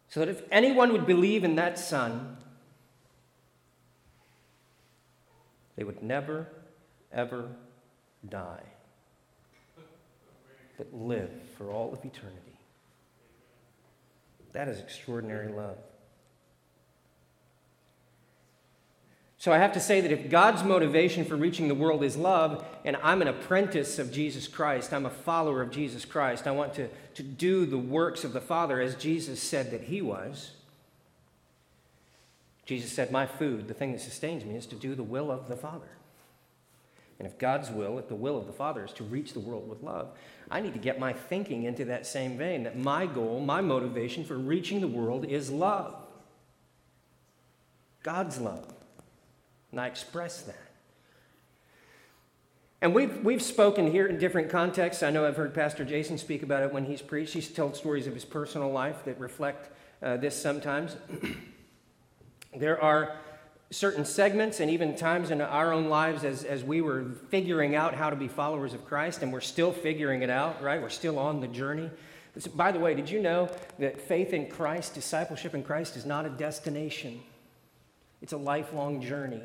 So 0.08 0.20
that 0.20 0.28
if 0.28 0.42
anyone 0.50 0.92
would 0.92 1.06
believe 1.06 1.42
in 1.42 1.56
that 1.56 1.78
Son, 1.78 2.36
they 5.76 5.84
would 5.84 6.02
never, 6.02 6.48
ever 7.12 7.48
die, 8.28 8.64
but 10.76 10.92
live 10.92 11.30
for 11.56 11.70
all 11.70 11.94
of 11.94 12.04
eternity. 12.04 12.45
That 14.56 14.68
is 14.68 14.80
extraordinary 14.80 15.48
love. 15.48 15.76
So 19.36 19.52
I 19.52 19.58
have 19.58 19.74
to 19.74 19.80
say 19.80 20.00
that 20.00 20.10
if 20.10 20.30
God's 20.30 20.64
motivation 20.64 21.26
for 21.26 21.36
reaching 21.36 21.68
the 21.68 21.74
world 21.74 22.02
is 22.02 22.16
love, 22.16 22.64
and 22.82 22.96
I'm 23.02 23.20
an 23.20 23.28
apprentice 23.28 23.98
of 23.98 24.10
Jesus 24.10 24.48
Christ, 24.48 24.94
I'm 24.94 25.04
a 25.04 25.10
follower 25.10 25.60
of 25.60 25.70
Jesus 25.70 26.06
Christ, 26.06 26.46
I 26.46 26.52
want 26.52 26.72
to, 26.76 26.88
to 27.16 27.22
do 27.22 27.66
the 27.66 27.76
works 27.76 28.24
of 28.24 28.32
the 28.32 28.40
Father 28.40 28.80
as 28.80 28.94
Jesus 28.94 29.42
said 29.42 29.70
that 29.72 29.82
he 29.82 30.00
was. 30.00 30.52
Jesus 32.64 32.90
said, 32.90 33.10
My 33.10 33.26
food, 33.26 33.68
the 33.68 33.74
thing 33.74 33.92
that 33.92 34.00
sustains 34.00 34.42
me, 34.42 34.56
is 34.56 34.64
to 34.68 34.74
do 34.74 34.94
the 34.94 35.02
will 35.02 35.30
of 35.30 35.48
the 35.48 35.56
Father. 35.56 35.90
And 37.18 37.26
if 37.26 37.38
God's 37.38 37.70
will, 37.70 37.98
if 37.98 38.08
the 38.08 38.14
will 38.14 38.36
of 38.36 38.46
the 38.46 38.52
Father 38.52 38.84
is 38.84 38.92
to 38.92 39.04
reach 39.04 39.32
the 39.32 39.40
world 39.40 39.68
with 39.68 39.82
love, 39.82 40.10
I 40.50 40.60
need 40.60 40.74
to 40.74 40.78
get 40.78 40.98
my 40.98 41.12
thinking 41.12 41.64
into 41.64 41.86
that 41.86 42.06
same 42.06 42.36
vein 42.36 42.64
that 42.64 42.78
my 42.78 43.06
goal, 43.06 43.40
my 43.40 43.60
motivation 43.60 44.24
for 44.24 44.36
reaching 44.36 44.80
the 44.80 44.88
world 44.88 45.24
is 45.24 45.50
love. 45.50 45.96
God's 48.02 48.38
love. 48.38 48.72
And 49.72 49.80
I 49.80 49.86
express 49.86 50.42
that. 50.42 50.66
And 52.82 52.94
we've, 52.94 53.24
we've 53.24 53.42
spoken 53.42 53.90
here 53.90 54.06
in 54.06 54.18
different 54.18 54.50
contexts. 54.50 55.02
I 55.02 55.10
know 55.10 55.26
I've 55.26 55.36
heard 55.36 55.54
Pastor 55.54 55.84
Jason 55.84 56.18
speak 56.18 56.42
about 56.42 56.62
it 56.62 56.72
when 56.72 56.84
he's 56.84 57.02
preached. 57.02 57.32
He's 57.32 57.48
told 57.48 57.74
stories 57.74 58.06
of 58.06 58.14
his 58.14 58.24
personal 58.24 58.70
life 58.70 59.04
that 59.06 59.18
reflect 59.18 59.70
uh, 60.02 60.18
this 60.18 60.40
sometimes. 60.40 60.96
there 62.56 62.80
are 62.80 63.16
certain 63.70 64.04
segments 64.04 64.60
and 64.60 64.70
even 64.70 64.94
times 64.94 65.30
in 65.30 65.40
our 65.40 65.72
own 65.72 65.88
lives 65.88 66.24
as, 66.24 66.44
as 66.44 66.62
we 66.62 66.80
were 66.80 67.04
figuring 67.30 67.74
out 67.74 67.94
how 67.94 68.10
to 68.10 68.16
be 68.16 68.28
followers 68.28 68.74
of 68.74 68.84
Christ, 68.86 69.22
and 69.22 69.32
we're 69.32 69.40
still 69.40 69.72
figuring 69.72 70.22
it 70.22 70.30
out, 70.30 70.62
right? 70.62 70.80
We're 70.80 70.88
still 70.88 71.18
on 71.18 71.40
the 71.40 71.48
journey. 71.48 71.90
By 72.54 72.70
the 72.70 72.78
way, 72.78 72.94
did 72.94 73.10
you 73.10 73.20
know 73.20 73.50
that 73.78 74.00
faith 74.00 74.32
in 74.32 74.48
Christ, 74.48 74.94
discipleship 74.94 75.54
in 75.54 75.62
Christ, 75.62 75.96
is 75.96 76.06
not 76.06 76.26
a 76.26 76.28
destination? 76.28 77.20
It's 78.20 78.32
a 78.32 78.36
lifelong 78.36 79.00
journey. 79.00 79.42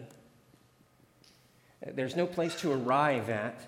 There's 1.85 2.15
no 2.15 2.27
place 2.27 2.55
to 2.61 2.71
arrive 2.71 3.29
at, 3.29 3.59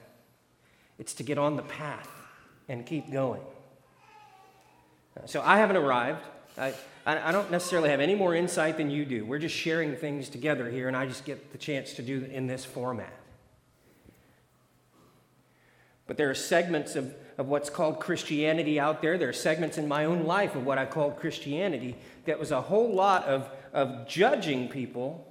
it's 1.00 1.14
to 1.16 1.24
get 1.24 1.38
on 1.38 1.56
the 1.56 1.64
path 1.64 2.10
and 2.70 2.86
keep 2.86 3.12
going. 3.12 3.42
So 5.26 5.42
I 5.42 5.58
haven't 5.58 5.78
arrived. 5.78 6.24
I, 6.58 6.74
I 7.06 7.34
don't 7.34 7.52
necessarily 7.52 7.90
have 7.90 8.00
any 8.00 8.16
more 8.16 8.34
insight 8.34 8.78
than 8.78 8.90
you 8.90 9.04
do. 9.04 9.26
We're 9.26 9.40
just 9.40 9.56
sharing 9.56 9.96
things 9.96 10.30
together 10.30 10.70
here, 10.70 10.88
and 10.88 10.96
I 10.96 11.06
just 11.06 11.26
get 11.26 11.52
the 11.52 11.58
chance 11.58 11.94
to 11.96 12.02
do 12.02 12.24
in 12.32 12.48
this 12.48 12.64
format. 12.64 13.14
But 16.08 16.16
there 16.18 16.30
are 16.30 16.36
segments 16.36 16.96
of, 16.96 17.14
of 17.38 17.50
what's 17.50 17.70
called 17.70 18.00
Christianity 18.00 18.80
out 18.80 19.02
there. 19.02 19.18
There 19.18 19.30
are 19.30 19.34
segments 19.34 19.78
in 19.78 19.88
my 19.88 20.06
own 20.06 20.24
life 20.26 20.56
of 20.56 20.66
what 20.66 20.78
I 20.78 20.86
called 20.86 21.18
Christianity 21.18 21.96
that 22.26 22.40
was 22.40 22.52
a 22.52 22.62
whole 22.62 22.94
lot 22.94 23.26
of 23.26 23.50
of 23.74 24.08
judging 24.08 24.70
people, 24.70 25.28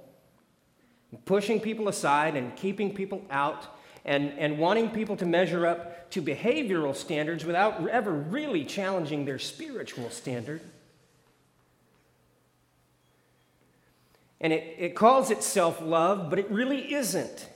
pushing 1.25 1.59
people 1.59 1.87
aside 1.87 2.35
and 2.35 2.55
keeping 2.55 2.93
people 2.93 3.23
out, 3.31 3.65
and, 4.05 4.33
and 4.37 4.59
wanting 4.59 4.89
people 4.89 5.15
to 5.15 5.25
measure 5.25 5.65
up 5.65 6.11
to 6.11 6.21
behavioral 6.21 6.93
standards 6.93 7.45
without 7.45 7.87
ever 7.87 8.11
really 8.11 8.65
challenging 8.65 9.23
their 9.25 9.39
spiritual 9.39 10.09
standard. 10.09 10.61
And 14.43 14.53
it, 14.53 14.75
it 14.77 14.95
calls 14.95 15.31
itself 15.31 15.81
love, 15.81 16.29
but 16.29 16.37
it 16.37 16.51
really 16.51 16.93
isn't. 16.93 17.49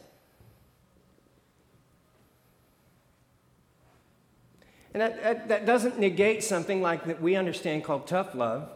And 4.95 5.01
that, 5.01 5.21
that, 5.21 5.47
that, 5.49 5.65
doesn't 5.67 5.99
negate 5.99 6.43
something 6.43 6.81
like 6.81 7.05
that 7.05 7.21
we 7.21 7.35
understand 7.35 7.83
called 7.83 8.07
tough 8.07 8.33
love 8.33 8.71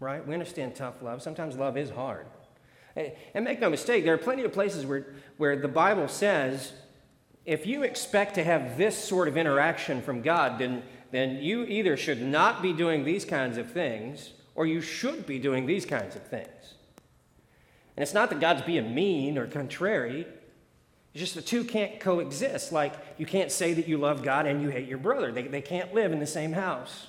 right? 0.00 0.26
We 0.26 0.32
understand 0.34 0.74
tough 0.74 1.02
love. 1.02 1.22
Sometimes 1.22 1.56
love 1.56 1.76
is 1.76 1.90
hard. 1.90 2.26
And 2.96 3.44
make 3.44 3.60
no 3.60 3.70
mistake, 3.70 4.04
there 4.04 4.14
are 4.14 4.18
plenty 4.18 4.42
of 4.42 4.52
places 4.52 4.84
where, 4.84 5.14
where 5.36 5.56
the 5.56 5.68
Bible 5.68 6.08
says 6.08 6.72
if 7.46 7.66
you 7.66 7.82
expect 7.82 8.34
to 8.34 8.44
have 8.44 8.76
this 8.76 8.96
sort 8.96 9.28
of 9.28 9.36
interaction 9.36 10.02
from 10.02 10.22
God, 10.22 10.58
then, 10.58 10.82
then 11.10 11.36
you 11.36 11.64
either 11.64 11.96
should 11.96 12.20
not 12.20 12.62
be 12.62 12.72
doing 12.72 13.04
these 13.04 13.24
kinds 13.24 13.56
of 13.58 13.70
things 13.70 14.32
or 14.54 14.66
you 14.66 14.80
should 14.80 15.26
be 15.26 15.38
doing 15.38 15.66
these 15.66 15.86
kinds 15.86 16.16
of 16.16 16.26
things. 16.26 16.74
And 17.96 18.02
it's 18.02 18.14
not 18.14 18.30
that 18.30 18.40
God's 18.40 18.62
being 18.62 18.94
mean 18.94 19.36
or 19.36 19.46
contrary, 19.46 20.26
it's 21.12 21.20
just 21.20 21.34
the 21.34 21.42
two 21.42 21.64
can't 21.64 21.98
coexist. 21.98 22.72
Like 22.72 22.94
you 23.18 23.26
can't 23.26 23.50
say 23.50 23.74
that 23.74 23.88
you 23.88 23.98
love 23.98 24.22
God 24.22 24.46
and 24.46 24.62
you 24.62 24.68
hate 24.68 24.88
your 24.88 24.98
brother, 24.98 25.32
they, 25.32 25.42
they 25.42 25.62
can't 25.62 25.92
live 25.94 26.12
in 26.12 26.20
the 26.20 26.26
same 26.26 26.52
house. 26.52 27.08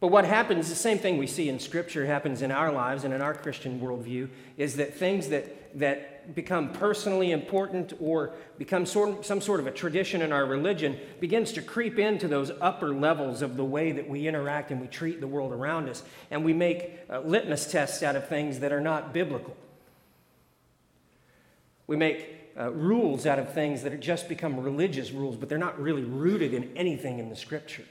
But 0.00 0.08
what 0.08 0.26
happens, 0.26 0.68
the 0.68 0.74
same 0.74 0.98
thing 0.98 1.16
we 1.16 1.26
see 1.26 1.48
in 1.48 1.58
Scripture 1.58 2.04
happens 2.04 2.42
in 2.42 2.50
our 2.50 2.70
lives 2.70 3.04
and 3.04 3.14
in 3.14 3.22
our 3.22 3.32
Christian 3.32 3.80
worldview, 3.80 4.28
is 4.58 4.76
that 4.76 4.94
things 4.94 5.28
that, 5.28 5.63
that 5.74 6.34
become 6.34 6.72
personally 6.72 7.32
important 7.32 7.92
or 8.00 8.32
become 8.58 8.86
sort, 8.86 9.26
some 9.26 9.40
sort 9.40 9.60
of 9.60 9.66
a 9.66 9.70
tradition 9.70 10.22
in 10.22 10.32
our 10.32 10.46
religion 10.46 10.98
begins 11.20 11.52
to 11.52 11.62
creep 11.62 11.98
into 11.98 12.28
those 12.28 12.50
upper 12.60 12.94
levels 12.94 13.42
of 13.42 13.56
the 13.56 13.64
way 13.64 13.92
that 13.92 14.08
we 14.08 14.26
interact 14.26 14.70
and 14.70 14.80
we 14.80 14.86
treat 14.86 15.20
the 15.20 15.26
world 15.26 15.52
around 15.52 15.88
us. 15.88 16.02
And 16.30 16.44
we 16.44 16.52
make 16.52 16.98
uh, 17.10 17.20
litmus 17.20 17.70
tests 17.70 18.02
out 18.02 18.16
of 18.16 18.28
things 18.28 18.60
that 18.60 18.72
are 18.72 18.80
not 18.80 19.12
biblical. 19.12 19.56
We 21.86 21.96
make 21.96 22.52
uh, 22.58 22.70
rules 22.70 23.26
out 23.26 23.38
of 23.38 23.52
things 23.52 23.82
that 23.82 23.98
just 24.00 24.28
become 24.28 24.60
religious 24.60 25.10
rules, 25.10 25.36
but 25.36 25.48
they're 25.48 25.58
not 25.58 25.78
really 25.80 26.04
rooted 26.04 26.54
in 26.54 26.74
anything 26.76 27.18
in 27.18 27.28
the 27.28 27.36
Scripture. 27.36 27.84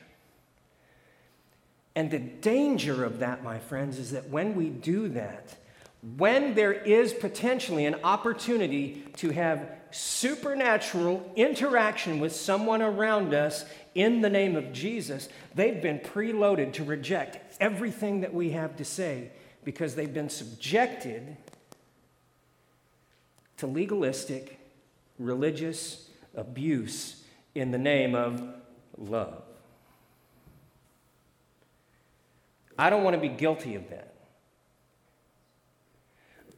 And 1.96 2.10
the 2.10 2.20
danger 2.20 3.04
of 3.04 3.20
that, 3.20 3.44
my 3.44 3.60
friends, 3.60 4.00
is 4.00 4.12
that 4.12 4.30
when 4.30 4.56
we 4.56 4.70
do 4.70 5.10
that, 5.10 5.56
when 6.18 6.54
there 6.54 6.74
is 6.74 7.14
potentially 7.14 7.86
an 7.86 7.96
opportunity 8.04 9.06
to 9.18 9.30
have 9.30 9.70
supernatural 9.92 11.32
interaction 11.36 12.20
with 12.20 12.36
someone 12.36 12.82
around 12.82 13.34
us 13.34 13.64
in 13.96 14.22
the 14.22 14.30
name 14.30 14.56
of 14.58 14.74
Jesus, 14.74 15.30
they've 15.56 15.82
been 15.82 16.00
preloaded 16.00 16.74
to 16.74 16.84
reject 16.84 17.40
everything 17.62 18.22
that 18.22 18.34
we 18.34 18.50
have 18.50 18.76
to 18.76 18.84
say 18.84 19.32
because 19.64 19.96
they've 19.96 20.14
been 20.14 20.30
subjected 20.30 21.38
to 23.58 23.68
legalistic, 23.68 24.60
religious 25.20 26.10
abuse 26.36 27.24
in 27.56 27.72
the 27.72 27.78
name 27.78 28.14
of 28.14 28.44
love. 28.98 29.42
I 32.78 32.90
don't 32.90 33.04
want 33.04 33.14
to 33.14 33.22
be 33.22 33.30
guilty 33.30 33.76
of 33.76 33.90
that. 33.90 34.13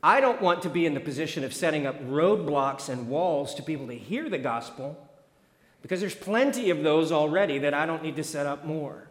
I 0.05 0.21
don't 0.21 0.39
want 0.39 0.61
to 0.61 0.69
be 0.69 0.85
in 0.85 0.93
the 0.93 0.99
position 0.99 1.43
of 1.43 1.51
setting 1.51 1.87
up 1.87 1.99
roadblocks 2.05 2.89
and 2.89 3.09
walls 3.09 3.55
to 3.55 3.63
people 3.63 3.87
to 3.87 3.95
hear 3.95 4.29
the 4.29 4.37
gospel 4.37 4.95
because 5.81 5.99
there's 5.99 6.13
plenty 6.13 6.69
of 6.69 6.83
those 6.83 7.11
already 7.11 7.57
that 7.57 7.73
I 7.73 7.87
don't 7.87 8.03
need 8.03 8.15
to 8.17 8.23
set 8.23 8.45
up 8.45 8.65
more. 8.65 9.07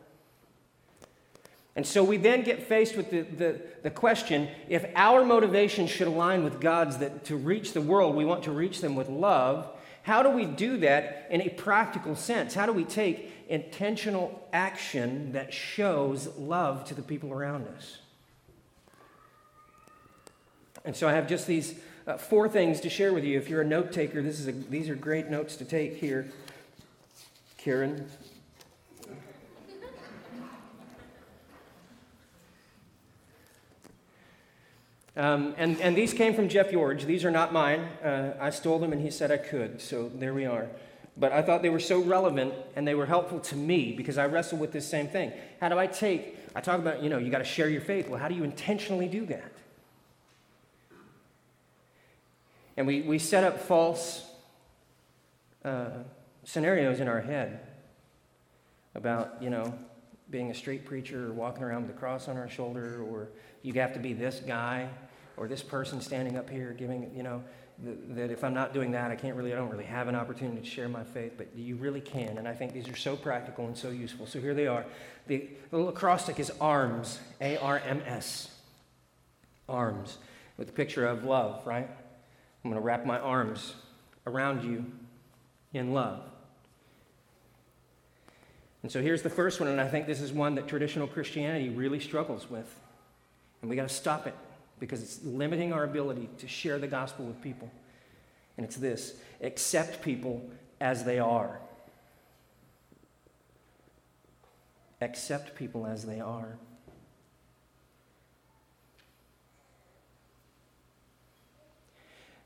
And 1.75 1.85
so 1.85 2.05
we 2.05 2.17
then 2.17 2.43
get 2.43 2.63
faced 2.63 2.97
with 2.97 3.11
the, 3.11 3.23
the, 3.23 3.61
the, 3.83 3.91
question 3.91 4.47
if 4.69 4.87
our 4.95 5.25
motivation 5.25 5.89
should 5.89 6.07
align 6.07 6.45
with 6.45 6.61
God's 6.61 6.99
that 6.99 7.25
to 7.25 7.35
reach 7.35 7.73
the 7.73 7.81
world, 7.81 8.15
we 8.15 8.25
want 8.25 8.45
to 8.45 8.53
reach 8.53 8.81
them 8.81 8.95
with 8.95 9.09
love, 9.09 9.67
how 10.05 10.23
do 10.23 10.31
we 10.31 10.45
do 10.45 10.77
that 10.77 11.27
in 11.29 11.41
a 11.41 11.49
practical 11.49 12.15
sense? 12.15 12.55
How 12.55 12.67
do 12.67 12.73
we 12.73 12.85
take 12.85 13.33
intentional 13.49 14.47
action 14.53 15.33
that 15.33 15.53
shows 15.53 16.29
love 16.39 16.85
to 16.85 16.95
the 16.95 17.03
people 17.03 17.33
around 17.33 17.67
us. 17.77 17.99
And 20.85 20.95
so 20.95 21.09
I 21.09 21.13
have 21.13 21.29
just 21.29 21.47
these 21.47 21.75
uh, 22.07 22.19
four 22.19 22.49
things 22.49 22.81
to 22.81 22.91
share 22.91 23.13
with 23.13 23.25
you. 23.25 23.39
If 23.39 23.49
you're 23.49 23.63
a 23.63 23.67
note 23.67 23.93
taker, 23.93 24.21
this 24.21 24.39
is 24.39 24.49
a, 24.49 24.53
these 24.53 24.91
are 24.91 24.95
great 24.95 25.29
notes 25.29 25.57
to 25.57 25.65
take 25.65 25.97
here. 25.97 26.31
Karen. 27.57 28.07
Um, 35.17 35.55
and, 35.57 35.81
and 35.81 35.97
these 35.97 36.13
came 36.13 36.35
from 36.35 36.49
Jeff 36.49 36.73
George. 36.73 37.05
These 37.05 37.25
are 37.25 37.31
not 37.31 37.53
mine. 37.53 37.81
Uh, 38.03 38.33
I 38.41 38.51
stole 38.51 38.81
them 38.81 38.93
and 38.93 39.01
he 39.01 39.11
said 39.11 39.31
I 39.31 39.37
could. 39.37 39.81
So 39.81 40.11
there 40.13 40.35
we 40.35 40.45
are. 40.45 40.69
but 41.17 41.33
I 41.33 41.43
thought 41.43 41.63
they 41.63 41.71
were 41.71 41.81
so 41.81 42.03
relevant 42.03 42.53
and 42.75 42.87
they 42.87 42.95
were 42.95 43.07
helpful 43.07 43.39
to 43.41 43.57
me 43.57 43.93
because 43.93 44.19
I 44.19 44.27
wrestle 44.27 44.59
with 44.59 44.73
this 44.73 44.89
same 44.89 45.07
thing. 45.09 45.33
How 45.61 45.69
do 45.69 45.79
I 45.79 45.87
take, 45.87 46.39
I 46.55 46.61
talk 46.61 46.79
about, 46.79 47.03
you 47.03 47.09
know, 47.09 47.19
you 47.19 47.31
got 47.31 47.39
to 47.39 47.45
share 47.45 47.69
your 47.69 47.81
faith. 47.81 48.09
Well, 48.09 48.19
how 48.19 48.29
do 48.29 48.35
you 48.35 48.45
intentionally 48.45 49.09
do 49.09 49.25
that? 49.27 49.54
And 52.77 52.87
we, 52.87 53.03
we 53.03 53.19
set 53.19 53.45
up 53.45 53.61
false 53.61 54.29
uh, 55.65 55.91
scenarios 56.45 57.01
in 57.01 57.09
our 57.09 57.21
head 57.21 57.61
about, 58.95 59.41
you 59.41 59.51
know, 59.51 59.79
being 60.31 60.51
a 60.51 60.55
street 60.55 60.85
preacher 60.85 61.29
or 61.29 61.33
walking 61.33 61.63
around 61.63 61.87
with 61.87 61.97
a 61.97 61.99
cross 61.99 62.29
on 62.29 62.37
our 62.37 62.49
shoulder 62.49 63.03
or 63.03 63.29
you 63.63 63.73
have 63.75 63.93
to 63.93 64.01
be 64.01 64.13
this 64.13 64.41
guy 64.47 64.89
or 65.37 65.47
this 65.47 65.63
person 65.63 66.01
standing 66.01 66.37
up 66.37 66.49
here 66.51 66.73
giving, 66.73 67.11
you 67.15 67.23
know, 67.23 67.43
that 67.83 68.31
if 68.31 68.45
I'm 68.45 68.55
not 68.55 68.73
doing 68.73 68.93
that, 68.93 69.11
I 69.11 69.17
can't 69.17 69.37
really, 69.37 69.53
I 69.53 69.57
don't 69.57 69.71
really 69.71 69.85
have 69.85 70.07
an 70.07 70.15
opportunity 70.15 70.61
to 70.61 70.67
share 70.67 70.89
my 70.89 71.03
faith, 71.03 71.33
but 71.37 71.49
you 71.57 71.75
really 71.77 72.01
can. 72.01 72.39
And 72.39 72.47
I 72.47 72.55
think 72.55 72.73
these 72.73 72.89
are 72.89 72.97
so 72.97 73.17
practical 73.17 73.67
and 73.67 73.77
so 73.77 73.91
useful. 73.91 74.27
So 74.27 74.41
here 74.41 74.55
they 74.55 74.69
are. 74.69 74.85
The, 75.27 75.49
the 75.71 75.77
little 75.77 75.91
acrostic 75.91 76.39
is 76.39 76.53
ARMS, 76.61 77.19
A 77.41 77.57
R 77.57 77.81
M 77.85 78.03
S. 78.07 78.51
ARMS, 79.69 80.19
with 80.57 80.69
a 80.69 80.73
picture 80.73 81.07
of 81.07 81.25
love, 81.25 81.67
right? 81.67 81.89
I'm 82.65 82.71
going 82.71 82.81
to 82.81 82.85
wrap 82.85 83.05
my 83.05 83.19
arms 83.19 83.75
around 84.27 84.65
you 84.65 84.87
in 85.75 85.93
love. 85.93 86.23
And 88.83 88.91
so 88.91 89.01
here's 89.01 89.23
the 89.23 89.31
first 89.31 89.61
one, 89.61 89.69
and 89.69 89.81
I 89.81 89.89
think 89.89 90.07
this 90.07 90.21
is 90.21 90.33
one 90.33 90.55
that 90.57 90.69
traditional 90.69 91.07
Christianity 91.07 91.69
really 91.71 92.01
struggles 92.01 92.51
with. 92.51 92.81
And 93.61 93.71
we 93.71 93.77
got 93.77 93.89
to 93.89 93.95
stop 93.95 94.27
it 94.27 94.35
because 94.79 95.03
it's 95.03 95.25
limiting 95.25 95.73
our 95.73 95.85
ability 95.85 96.29
to 96.39 96.49
share 96.49 96.79
the 96.79 96.87
gospel 96.87 97.25
with 97.25 97.41
people. 97.41 97.71
And 98.57 98.67
it's 98.67 98.77
this 98.77 99.15
accept 99.43 100.03
people 100.03 100.49
as 100.81 101.05
they 101.05 101.19
are. 101.19 101.61
Accept 105.01 105.55
people 105.55 105.87
as 105.87 106.05
they 106.05 106.21
are. 106.21 106.59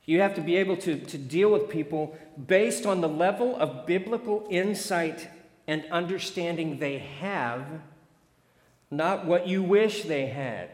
You 0.09 0.23
have 0.23 0.35
to 0.37 0.41
be 0.41 0.57
able 0.57 0.79
to, 0.79 0.97
to 0.97 1.19
deal 1.19 1.51
with 1.51 1.69
people 1.69 2.17
based 2.47 2.87
on 2.87 3.03
the 3.03 3.09
level 3.11 3.55
of 3.57 3.85
biblical 3.85 4.47
insight 4.49 5.29
and 5.67 5.85
understanding 5.91 6.79
they 6.79 6.97
have, 6.97 7.67
not 8.91 9.27
what 9.27 9.47
you 9.47 9.63
wish 9.63 10.05
they 10.05 10.25
had. 10.25 10.71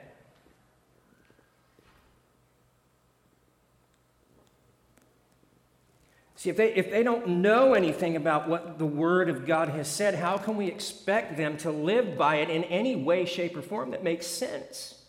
See, 6.37 6.51
if 6.51 6.57
they, 6.57 6.73
if 6.73 6.93
they 6.93 7.03
don't 7.03 7.27
know 7.27 7.75
anything 7.75 8.15
about 8.15 8.49
what 8.49 8.79
the 8.79 8.87
Word 8.87 9.29
of 9.29 9.47
God 9.47 9.69
has 9.71 9.91
said, 9.91 10.15
how 10.15 10.39
can 10.39 10.57
we 10.57 10.69
expect 10.69 11.37
them 11.37 11.57
to 11.57 11.73
live 11.73 12.17
by 12.17 12.37
it 12.37 12.51
in 12.51 12.63
any 12.63 12.95
way, 12.95 13.25
shape, 13.25 13.57
or 13.57 13.63
form 13.63 13.91
that 13.91 14.05
makes 14.05 14.29
sense? 14.29 15.04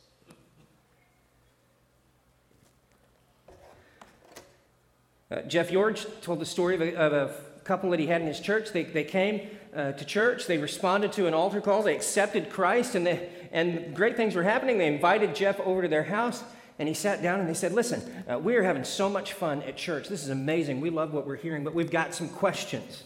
Uh, 5.31 5.41
Jeff 5.41 5.71
George 5.71 6.05
told 6.21 6.39
the 6.39 6.45
story 6.45 6.75
of 6.75 6.81
a, 6.81 6.95
of 6.95 7.13
a, 7.13 7.35
couple 7.65 7.89
that 7.89 7.99
he 7.99 8.05
had 8.05 8.21
in 8.21 8.27
his 8.27 8.39
church. 8.39 8.71
They, 8.71 8.83
they 8.83 9.03
came 9.03 9.49
uh, 9.75 9.93
to 9.93 10.05
church, 10.05 10.45
they 10.45 10.59
responded 10.59 11.11
to 11.13 11.25
an 11.25 11.33
altar 11.33 11.59
call, 11.59 11.81
they 11.81 11.95
accepted 11.95 12.51
Christ, 12.51 12.93
and, 12.93 13.07
they, 13.07 13.27
and 13.51 13.95
great 13.95 14.15
things 14.15 14.35
were 14.35 14.43
happening. 14.43 14.77
They 14.77 14.85
invited 14.85 15.33
Jeff 15.33 15.59
over 15.61 15.81
to 15.81 15.87
their 15.87 16.03
house 16.03 16.43
and 16.77 16.87
he 16.87 16.93
sat 16.93 17.21
down 17.21 17.39
and 17.39 17.47
they 17.47 17.53
said, 17.53 17.71
Listen, 17.71 18.01
uh, 18.29 18.37
we 18.37 18.55
are 18.55 18.63
having 18.63 18.83
so 18.83 19.09
much 19.09 19.33
fun 19.33 19.63
at 19.63 19.77
church. 19.77 20.09
This 20.09 20.23
is 20.23 20.29
amazing. 20.29 20.81
We 20.81 20.89
love 20.89 21.13
what 21.13 21.25
we're 21.25 21.37
hearing, 21.37 21.63
but 21.63 21.73
we've 21.73 21.91
got 21.91 22.13
some 22.13 22.27
questions. 22.27 23.03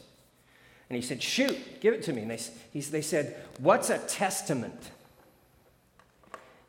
And 0.90 0.96
he 0.96 1.02
said, 1.02 1.22
Shoot, 1.22 1.80
give 1.80 1.94
it 1.94 2.02
to 2.04 2.14
me. 2.14 2.24
And 2.24 2.32
they, 2.32 2.40
he, 2.74 2.82
they 2.82 3.02
said, 3.02 3.38
What's 3.60 3.90
a 3.90 4.00
testament? 4.00 4.92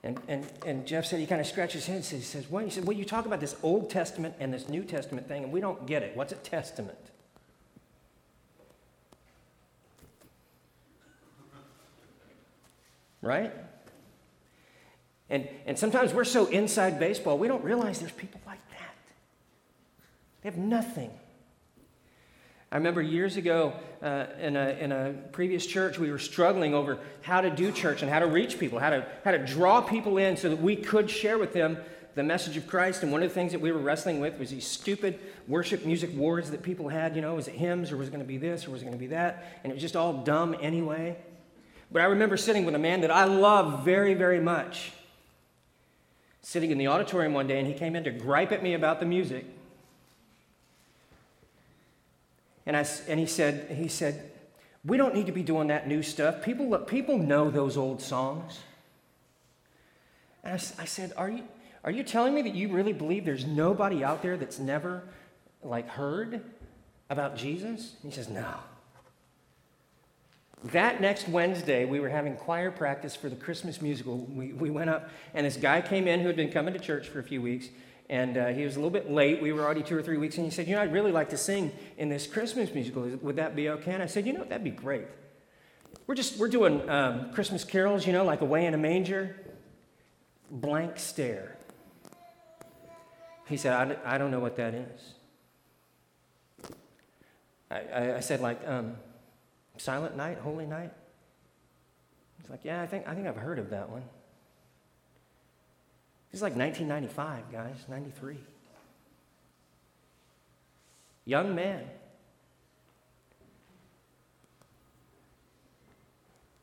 And, 0.02 0.18
and, 0.28 0.46
and 0.64 0.86
Jeff 0.86 1.04
said, 1.04 1.20
he 1.20 1.26
kind 1.26 1.40
of 1.40 1.46
scratched 1.46 1.74
his 1.74 1.86
head 1.86 1.96
and 1.96 2.04
says, 2.04 2.20
he 2.20 2.24
says, 2.24 2.48
What? 2.48 2.64
He 2.64 2.70
said, 2.70 2.86
Well, 2.86 2.96
you 2.96 3.04
talk 3.04 3.26
about 3.26 3.40
this 3.40 3.54
Old 3.62 3.90
Testament 3.90 4.34
and 4.40 4.52
this 4.52 4.68
New 4.68 4.82
Testament 4.82 5.28
thing, 5.28 5.44
and 5.44 5.52
we 5.52 5.60
don't 5.60 5.86
get 5.86 6.02
it. 6.02 6.16
What's 6.16 6.32
a 6.32 6.36
testament? 6.36 6.96
Right? 13.20 13.52
And, 15.28 15.46
and 15.66 15.78
sometimes 15.78 16.14
we're 16.14 16.24
so 16.24 16.46
inside 16.46 16.98
baseball, 16.98 17.36
we 17.36 17.46
don't 17.46 17.62
realize 17.62 18.00
there's 18.00 18.10
people 18.12 18.40
like 18.46 18.66
that. 18.70 18.96
They 20.42 20.48
have 20.48 20.58
nothing. 20.58 21.10
I 22.72 22.76
remember 22.76 23.02
years 23.02 23.36
ago 23.36 23.72
uh, 24.00 24.26
in, 24.40 24.56
a, 24.56 24.68
in 24.78 24.92
a 24.92 25.12
previous 25.32 25.66
church, 25.66 25.98
we 25.98 26.10
were 26.12 26.20
struggling 26.20 26.72
over 26.72 26.98
how 27.22 27.40
to 27.40 27.50
do 27.50 27.72
church 27.72 28.02
and 28.02 28.10
how 28.10 28.20
to 28.20 28.26
reach 28.26 28.60
people, 28.60 28.78
how 28.78 28.90
to, 28.90 29.04
how 29.24 29.32
to 29.32 29.38
draw 29.38 29.80
people 29.80 30.18
in 30.18 30.36
so 30.36 30.48
that 30.48 30.62
we 30.62 30.76
could 30.76 31.10
share 31.10 31.36
with 31.36 31.52
them 31.52 31.78
the 32.14 32.22
message 32.22 32.56
of 32.56 32.68
Christ. 32.68 33.02
And 33.02 33.10
one 33.10 33.24
of 33.24 33.28
the 33.28 33.34
things 33.34 33.50
that 33.52 33.60
we 33.60 33.72
were 33.72 33.80
wrestling 33.80 34.20
with 34.20 34.38
was 34.38 34.50
these 34.50 34.66
stupid 34.66 35.18
worship 35.48 35.84
music 35.84 36.14
wars 36.14 36.50
that 36.52 36.62
people 36.62 36.88
had. 36.88 37.16
You 37.16 37.22
know, 37.22 37.34
was 37.34 37.48
it 37.48 37.54
hymns 37.54 37.90
or 37.90 37.96
was 37.96 38.06
it 38.06 38.12
going 38.12 38.22
to 38.22 38.28
be 38.28 38.38
this 38.38 38.68
or 38.68 38.70
was 38.70 38.82
it 38.82 38.84
going 38.84 38.96
to 38.96 39.00
be 39.00 39.08
that? 39.08 39.60
And 39.64 39.72
it 39.72 39.74
was 39.74 39.82
just 39.82 39.96
all 39.96 40.12
dumb 40.12 40.54
anyway. 40.60 41.16
But 41.90 42.02
I 42.02 42.04
remember 42.04 42.36
sitting 42.36 42.64
with 42.64 42.76
a 42.76 42.78
man 42.78 43.00
that 43.00 43.10
I 43.10 43.24
love 43.24 43.84
very, 43.84 44.14
very 44.14 44.38
much 44.38 44.92
sitting 46.42 46.70
in 46.70 46.78
the 46.78 46.86
auditorium 46.86 47.32
one 47.32 47.48
day 47.48 47.58
and 47.58 47.66
he 47.66 47.74
came 47.74 47.96
in 47.96 48.04
to 48.04 48.12
gripe 48.12 48.52
at 48.52 48.62
me 48.62 48.74
about 48.74 49.00
the 49.00 49.06
music. 49.06 49.44
And, 52.70 52.76
I, 52.76 52.86
and 53.08 53.18
he, 53.18 53.26
said, 53.26 53.68
he 53.76 53.88
said, 53.88 54.30
We 54.84 54.96
don't 54.96 55.12
need 55.12 55.26
to 55.26 55.32
be 55.32 55.42
doing 55.42 55.66
that 55.66 55.88
new 55.88 56.04
stuff. 56.04 56.40
People, 56.40 56.78
people 56.78 57.18
know 57.18 57.50
those 57.50 57.76
old 57.76 58.00
songs. 58.00 58.60
And 60.44 60.52
I, 60.52 60.54
I 60.54 60.84
said, 60.84 61.12
are 61.16 61.28
you, 61.28 61.42
are 61.82 61.90
you 61.90 62.04
telling 62.04 62.32
me 62.32 62.42
that 62.42 62.54
you 62.54 62.68
really 62.68 62.92
believe 62.92 63.24
there's 63.24 63.44
nobody 63.44 64.04
out 64.04 64.22
there 64.22 64.36
that's 64.36 64.60
never 64.60 65.02
like 65.64 65.88
heard 65.88 66.42
about 67.10 67.36
Jesus? 67.36 67.96
And 68.04 68.12
he 68.12 68.16
says, 68.16 68.28
No. 68.28 68.54
That 70.66 71.00
next 71.00 71.28
Wednesday, 71.28 71.86
we 71.86 71.98
were 71.98 72.08
having 72.08 72.36
choir 72.36 72.70
practice 72.70 73.16
for 73.16 73.28
the 73.28 73.34
Christmas 73.34 73.82
musical. 73.82 74.18
We, 74.18 74.52
we 74.52 74.70
went 74.70 74.90
up, 74.90 75.10
and 75.34 75.44
this 75.44 75.56
guy 75.56 75.80
came 75.80 76.06
in 76.06 76.20
who 76.20 76.28
had 76.28 76.36
been 76.36 76.52
coming 76.52 76.72
to 76.74 76.78
church 76.78 77.08
for 77.08 77.18
a 77.18 77.24
few 77.24 77.42
weeks, 77.42 77.66
and 78.10 78.36
uh, 78.36 78.48
he 78.48 78.64
was 78.64 78.74
a 78.74 78.80
little 78.80 78.90
bit 78.90 79.08
late. 79.08 79.40
We 79.40 79.52
were 79.52 79.62
already 79.62 79.84
two 79.84 79.96
or 79.96 80.02
three 80.02 80.16
weeks, 80.16 80.36
and 80.36 80.44
he 80.44 80.50
said, 80.50 80.66
You 80.66 80.74
know, 80.74 80.82
I'd 80.82 80.92
really 80.92 81.12
like 81.12 81.30
to 81.30 81.36
sing 81.36 81.70
in 81.96 82.08
this 82.08 82.26
Christmas 82.26 82.74
musical. 82.74 83.02
Would 83.02 83.36
that 83.36 83.54
be 83.54 83.68
okay? 83.68 83.92
And 83.92 84.02
I 84.02 84.06
said, 84.06 84.26
You 84.26 84.32
know, 84.32 84.42
that'd 84.42 84.64
be 84.64 84.70
great. 84.70 85.06
We're 86.08 86.16
just, 86.16 86.36
we're 86.36 86.48
doing 86.48 86.90
um, 86.90 87.32
Christmas 87.32 87.62
carols, 87.62 88.04
you 88.04 88.12
know, 88.12 88.24
like 88.24 88.40
Away 88.40 88.66
in 88.66 88.74
a 88.74 88.78
Manger. 88.78 89.36
Blank 90.50 90.98
stare. 90.98 91.56
He 93.46 93.56
said, 93.56 93.72
I, 93.72 94.14
I 94.16 94.18
don't 94.18 94.32
know 94.32 94.40
what 94.40 94.56
that 94.56 94.74
is. 94.74 95.14
I, 97.70 97.78
I, 97.78 98.16
I 98.16 98.20
said, 98.20 98.40
like, 98.40 98.60
um, 98.66 98.96
Silent 99.76 100.16
Night, 100.16 100.38
Holy 100.38 100.66
Night? 100.66 100.90
He's 102.40 102.50
like, 102.50 102.64
Yeah, 102.64 102.82
I 102.82 102.88
think, 102.88 103.06
I 103.06 103.14
think 103.14 103.28
I've 103.28 103.36
heard 103.36 103.60
of 103.60 103.70
that 103.70 103.88
one. 103.88 104.02
Is 106.32 106.42
like 106.42 106.54
1995, 106.54 107.50
guys, 107.50 107.76
93. 107.88 108.38
Young 111.24 111.54
man. 111.54 111.82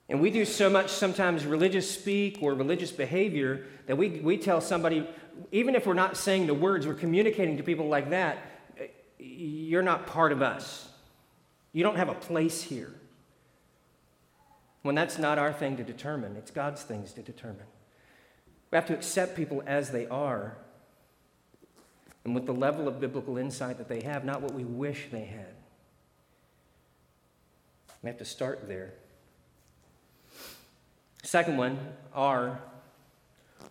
And 0.10 0.22
we 0.22 0.32
do 0.32 0.46
so 0.46 0.70
much 0.70 0.90
sometimes 0.90 1.46
religious 1.46 1.90
speak 1.90 2.40
or 2.42 2.54
religious 2.54 2.92
behavior 2.92 3.66
that 3.88 3.98
we, 3.98 4.10
we 4.22 4.38
tell 4.38 4.62
somebody, 4.62 5.06
even 5.52 5.76
if 5.76 5.86
we're 5.86 5.94
not 5.94 6.16
saying 6.16 6.48
the 6.48 6.54
words, 6.54 6.88
we're 6.88 6.94
communicating 6.94 7.58
to 7.58 7.64
people 7.64 7.90
like 7.90 8.10
that, 8.12 8.38
you're 9.20 9.82
not 9.82 10.08
part 10.08 10.32
of 10.32 10.42
us. 10.42 10.88
You 11.74 11.84
don't 11.84 11.98
have 11.98 12.10
a 12.10 12.16
place 12.16 12.62
here. 12.62 12.94
When 14.84 14.96
that's 14.96 15.18
not 15.18 15.38
our 15.38 15.52
thing 15.52 15.76
to 15.78 15.84
determine, 15.84 16.38
it's 16.38 16.52
God's 16.52 16.84
things 16.84 17.12
to 17.14 17.22
determine. 17.22 17.66
We 18.72 18.76
have 18.76 18.86
to 18.88 18.94
accept 18.94 19.36
people 19.36 19.64
as 19.66 19.92
they 19.92 20.08
are 20.08 20.58
and 22.26 22.36
with 22.36 22.46
the 22.46 22.54
level 22.54 22.90
of 22.90 23.00
biblical 23.00 23.38
insight 23.38 23.78
that 23.78 23.88
they 23.88 24.02
have, 24.02 24.26
not 24.26 24.42
what 24.42 24.54
we 24.54 24.66
wish 24.66 25.08
they 25.12 25.24
had. 25.24 25.54
We 28.04 28.10
have 28.10 28.18
to 28.18 28.26
start 28.26 28.68
there. 28.68 28.94
Second 31.24 31.58
one 31.58 31.80
are 32.14 32.60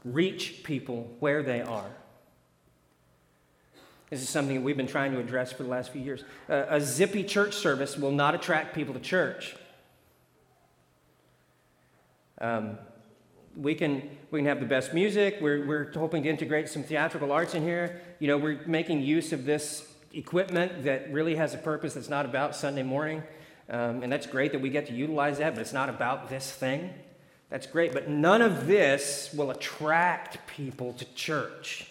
reach 0.05 0.63
people 0.65 1.15
where 1.21 1.43
they 1.43 1.61
are. 1.61 1.91
This 4.09 4.23
is 4.23 4.29
something 4.29 4.55
that 4.55 4.63
we've 4.63 4.77
been 4.77 4.87
trying 4.87 5.13
to 5.13 5.19
address 5.19 5.53
for 5.53 5.63
the 5.63 5.69
last 5.69 5.93
few 5.93 6.01
years. 6.01 6.25
Uh, 6.49 6.65
a 6.69 6.81
zippy 6.81 7.25
church 7.25 7.55
service 7.55 7.99
will 7.99 8.13
not 8.13 8.35
attract 8.35 8.75
people 8.75 8.95
to 8.95 9.01
church. 9.01 9.57
Um, 12.41 12.79
we 13.57 13.75
can 13.75 14.09
we 14.31 14.40
can 14.40 14.47
have 14.47 14.61
the 14.61 14.66
best 14.66 14.92
music. 14.92 15.38
We're, 15.40 15.66
we're 15.66 15.92
hoping 15.92 16.23
to 16.25 16.29
integrate 16.29 16.69
some 16.69 16.83
theatrical 16.83 17.33
arts 17.33 17.55
in 17.55 17.62
here. 17.62 18.01
You 18.19 18.29
know, 18.29 18.37
we're 18.37 18.61
making 18.66 19.03
use 19.03 19.33
of 19.33 19.45
this 19.45 19.90
equipment 20.12 20.85
that 20.85 21.12
really 21.12 21.37
has 21.37 21.55
a 21.55 21.59
purpose 21.59 21.95
that's 21.95 22.09
not 22.09 22.27
about 22.27 22.55
Sunday 22.57 22.83
morning. 22.83 23.23
Um, 23.69 24.03
and 24.03 24.12
that's 24.12 24.27
great 24.27 24.53
that 24.53 24.61
we 24.61 24.71
get 24.71 24.87
to 24.87 24.92
utilize 24.92 25.38
that, 25.38 25.55
but 25.55 25.61
it's 25.61 25.73
not 25.73 25.88
about 25.88 26.29
this 26.29 26.51
thing. 26.53 26.90
That's 27.51 27.66
great, 27.66 27.92
but 27.92 28.09
none 28.09 28.42
of 28.42 28.66
this 28.66 29.33
will 29.33 29.51
attract 29.51 30.47
people 30.47 30.92
to 30.95 31.05
church. 31.14 31.88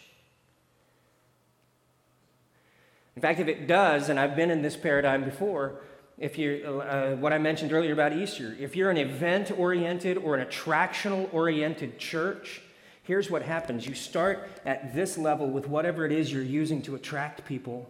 In 3.15 3.21
fact, 3.21 3.39
if 3.39 3.47
it 3.47 3.65
does, 3.65 4.09
and 4.09 4.19
I've 4.19 4.35
been 4.35 4.51
in 4.51 4.61
this 4.61 4.75
paradigm 4.75 5.23
before, 5.23 5.81
if 6.17 6.37
you 6.37 6.81
uh, 6.81 7.15
what 7.15 7.33
I 7.33 7.37
mentioned 7.37 7.73
earlier 7.73 7.93
about 7.93 8.13
Easter, 8.13 8.55
if 8.59 8.75
you're 8.75 8.89
an 8.89 8.97
event-oriented 8.97 10.17
or 10.17 10.35
an 10.35 10.45
attractional-oriented 10.45 11.99
church, 11.99 12.61
here's 13.03 13.29
what 13.29 13.41
happens: 13.41 13.85
you 13.85 13.95
start 13.95 14.49
at 14.65 14.95
this 14.95 15.17
level 15.17 15.49
with 15.49 15.67
whatever 15.67 16.05
it 16.05 16.11
is 16.11 16.31
you're 16.31 16.41
using 16.41 16.81
to 16.83 16.95
attract 16.95 17.45
people, 17.45 17.89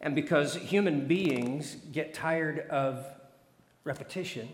and 0.00 0.14
because 0.14 0.54
human 0.56 1.06
beings 1.06 1.76
get 1.92 2.12
tired 2.12 2.68
of 2.68 3.06
repetition, 3.84 4.48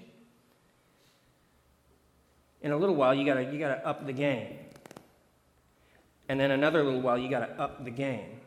in 2.60 2.70
a 2.70 2.76
little 2.76 2.94
while 2.94 3.12
you 3.12 3.26
gotta 3.26 3.42
you 3.52 3.58
gotta 3.58 3.84
up 3.84 4.06
the 4.06 4.12
game, 4.12 4.58
and 6.28 6.38
then 6.38 6.52
another 6.52 6.84
little 6.84 7.00
while 7.00 7.18
you 7.18 7.28
gotta 7.28 7.50
up 7.60 7.84
the 7.84 7.90
game. 7.90 8.38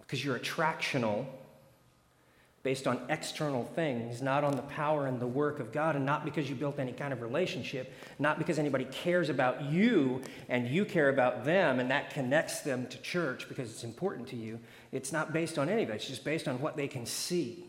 Because 0.00 0.24
you're 0.24 0.38
attractional 0.38 1.26
based 2.62 2.86
on 2.86 3.00
external 3.08 3.64
things, 3.64 4.20
not 4.20 4.42
on 4.42 4.56
the 4.56 4.62
power 4.62 5.06
and 5.06 5.20
the 5.20 5.26
work 5.26 5.60
of 5.60 5.72
God, 5.72 5.94
and 5.94 6.04
not 6.04 6.24
because 6.24 6.48
you 6.48 6.56
built 6.56 6.78
any 6.78 6.92
kind 6.92 7.12
of 7.12 7.22
relationship, 7.22 7.92
not 8.18 8.38
because 8.38 8.58
anybody 8.58 8.84
cares 8.86 9.28
about 9.28 9.62
you 9.62 10.20
and 10.48 10.68
you 10.68 10.84
care 10.84 11.08
about 11.08 11.44
them 11.44 11.78
and 11.78 11.90
that 11.90 12.10
connects 12.10 12.60
them 12.60 12.86
to 12.88 13.00
church 13.00 13.48
because 13.48 13.70
it's 13.70 13.84
important 13.84 14.28
to 14.28 14.36
you. 14.36 14.58
It's 14.90 15.12
not 15.12 15.32
based 15.32 15.58
on 15.58 15.68
any 15.68 15.82
of 15.82 15.88
that, 15.88 15.96
it's 15.96 16.08
just 16.08 16.24
based 16.24 16.48
on 16.48 16.60
what 16.60 16.76
they 16.76 16.88
can 16.88 17.06
see. 17.06 17.64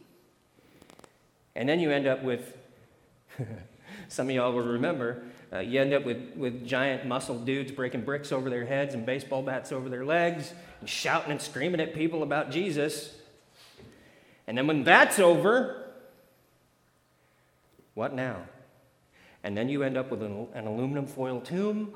And 1.56 1.70
then 1.70 1.80
you 1.80 1.92
end 1.92 2.08
up 2.08 2.24
with, 2.24 2.58
some 4.08 4.28
of 4.30 4.36
y'all 4.36 4.52
will 4.52 4.64
remember, 4.64 5.24
uh, 5.54 5.60
you 5.60 5.80
end 5.80 5.94
up 5.94 6.04
with, 6.04 6.36
with 6.36 6.66
giant 6.66 7.06
muscle 7.06 7.38
dudes 7.38 7.72
breaking 7.72 8.02
bricks 8.02 8.32
over 8.32 8.50
their 8.50 8.66
heads 8.66 8.96
and 8.96 9.06
baseball 9.06 9.44
bats 9.44 9.72
over 9.72 9.88
their 9.88 10.06
legs 10.06 10.54
and 10.80 10.90
shouting 10.90 11.32
and 11.32 11.42
screaming 11.42 11.80
at 11.80 11.94
people 11.94 12.24
about 12.24 12.50
Jesus. 12.50 13.19
And 14.50 14.58
then 14.58 14.66
when 14.66 14.84
that's 14.84 15.20
over, 15.20 15.86
what 17.94 18.16
now? 18.16 18.38
And 19.44 19.56
then 19.56 19.70
you 19.70 19.84
end 19.84 19.96
up 19.96 20.10
with 20.10 20.24
an, 20.24 20.48
an 20.56 20.66
aluminum 20.66 21.06
foil 21.06 21.40
tomb 21.40 21.94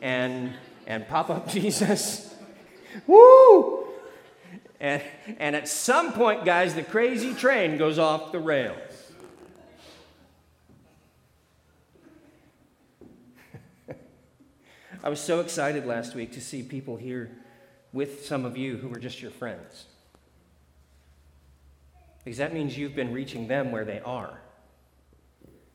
and, 0.00 0.52
and 0.86 1.08
pop 1.08 1.30
up 1.30 1.48
Jesus. 1.52 2.32
Woo! 3.08 3.88
And, 4.78 5.02
and 5.38 5.56
at 5.56 5.66
some 5.66 6.12
point, 6.12 6.44
guys, 6.44 6.76
the 6.76 6.84
crazy 6.84 7.34
train 7.34 7.76
goes 7.76 7.98
off 7.98 8.30
the 8.30 8.38
rails. 8.38 8.78
I 15.02 15.08
was 15.08 15.18
so 15.18 15.40
excited 15.40 15.86
last 15.86 16.14
week 16.14 16.30
to 16.34 16.40
see 16.40 16.62
people 16.62 16.96
here 16.96 17.32
with 17.92 18.24
some 18.26 18.44
of 18.44 18.56
you 18.56 18.76
who 18.76 18.86
were 18.86 19.00
just 19.00 19.20
your 19.20 19.32
friends. 19.32 19.86
Because 22.26 22.38
that 22.38 22.52
means 22.52 22.76
you've 22.76 22.96
been 22.96 23.12
reaching 23.12 23.46
them 23.46 23.70
where 23.70 23.84
they 23.84 24.00
are. 24.00 24.40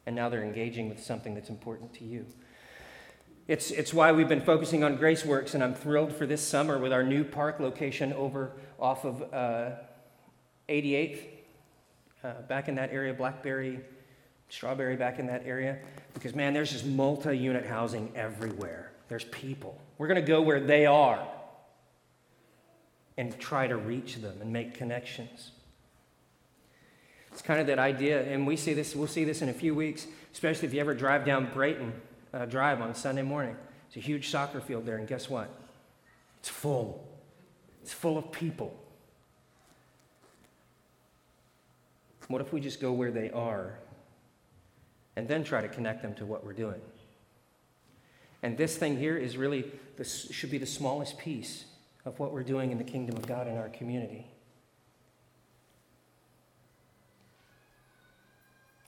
And 0.06 0.14
now 0.14 0.28
they're 0.28 0.44
engaging 0.44 0.90
with 0.90 1.02
something 1.02 1.34
that's 1.34 1.48
important 1.48 1.94
to 1.94 2.04
you. 2.04 2.26
It's, 3.48 3.72
it's 3.72 3.94
why 3.94 4.12
we've 4.12 4.28
been 4.28 4.42
focusing 4.42 4.84
on 4.84 4.98
Graceworks, 4.98 5.54
and 5.54 5.64
I'm 5.64 5.74
thrilled 5.74 6.12
for 6.12 6.26
this 6.26 6.46
summer 6.46 6.78
with 6.78 6.92
our 6.92 7.04
new 7.04 7.24
park 7.24 7.62
location 7.62 8.12
over 8.12 8.52
off 8.78 9.06
of 9.06 9.22
uh, 9.34 9.78
88th, 10.68 11.20
uh, 12.22 12.34
back 12.50 12.68
in 12.68 12.76
that 12.76 12.92
area, 12.92 13.14
Blackberry, 13.14 13.80
Strawberry, 14.50 14.98
back 14.98 15.20
in 15.20 15.28
that 15.28 15.44
area. 15.46 15.80
Because, 16.14 16.36
man, 16.36 16.54
there's 16.54 16.74
just 16.74 16.86
multi 16.86 17.38
unit 17.38 17.66
housing 17.66 18.12
everywhere. 18.14 18.92
There's 19.08 19.24
people. 19.24 19.80
We're 19.98 20.08
going 20.08 20.20
to 20.20 20.28
go 20.28 20.42
where 20.42 20.60
they 20.60 20.86
are 20.86 21.26
and 23.16 23.40
try 23.40 23.68
to 23.68 23.78
reach 23.78 24.18
them 24.18 24.42
and 24.42 24.52
make 24.52 24.74
connections. 24.74 25.52
It's 27.32 27.42
kind 27.42 27.62
of 27.62 27.68
that 27.68 27.80
idea, 27.80 28.22
and 28.24 28.46
we 28.46 28.58
see 28.58 28.74
this, 28.74 28.96
we'll 28.96 29.08
see 29.08 29.24
this 29.24 29.42
in 29.42 29.50
a 29.50 29.54
few 29.54 29.74
weeks, 29.74 30.06
especially 30.34 30.68
if 30.68 30.74
you 30.74 30.82
ever 30.82 30.94
drive 30.94 31.26
down 31.26 31.50
Brayton 31.54 31.94
uh, 32.34 32.46
Drive 32.46 32.82
on 32.82 32.94
Sunday 32.94 33.22
morning. 33.22 33.56
It's 33.88 33.98
a 33.98 34.00
huge 34.00 34.30
soccer 34.30 34.60
field 34.60 34.86
there, 34.86 34.98
and 34.98 35.08
guess 35.08 35.30
what? 35.30 35.50
It's 36.40 36.50
full. 36.50 37.08
It's 37.82 37.94
full 37.94 38.18
of 38.18 38.32
people. 38.32 38.78
What 42.28 42.42
if 42.42 42.54
we 42.54 42.62
just 42.62 42.80
go 42.80 42.94
where 42.94 43.12
they 43.12 43.30
are 43.32 43.78
and 45.18 45.28
then 45.28 45.44
try 45.44 45.62
to 45.62 45.68
connect 45.68 46.02
them 46.02 46.14
to 46.16 46.26
what 46.26 46.46
we're 46.46 46.54
doing? 46.54 46.80
And 48.44 48.58
this 48.58 48.78
thing 48.78 48.98
here 48.98 49.18
is 49.18 49.38
really, 49.38 49.70
this 49.98 50.32
should 50.32 50.50
be 50.50 50.58
the 50.58 50.66
smallest 50.66 51.18
piece 51.18 51.66
of 52.06 52.18
what 52.20 52.32
we're 52.32 52.44
doing 52.44 52.72
in 52.72 52.78
the 52.78 52.84
kingdom 52.84 53.18
of 53.18 53.28
God 53.28 53.48
in 53.48 53.58
our 53.58 53.70
community. 53.70 54.31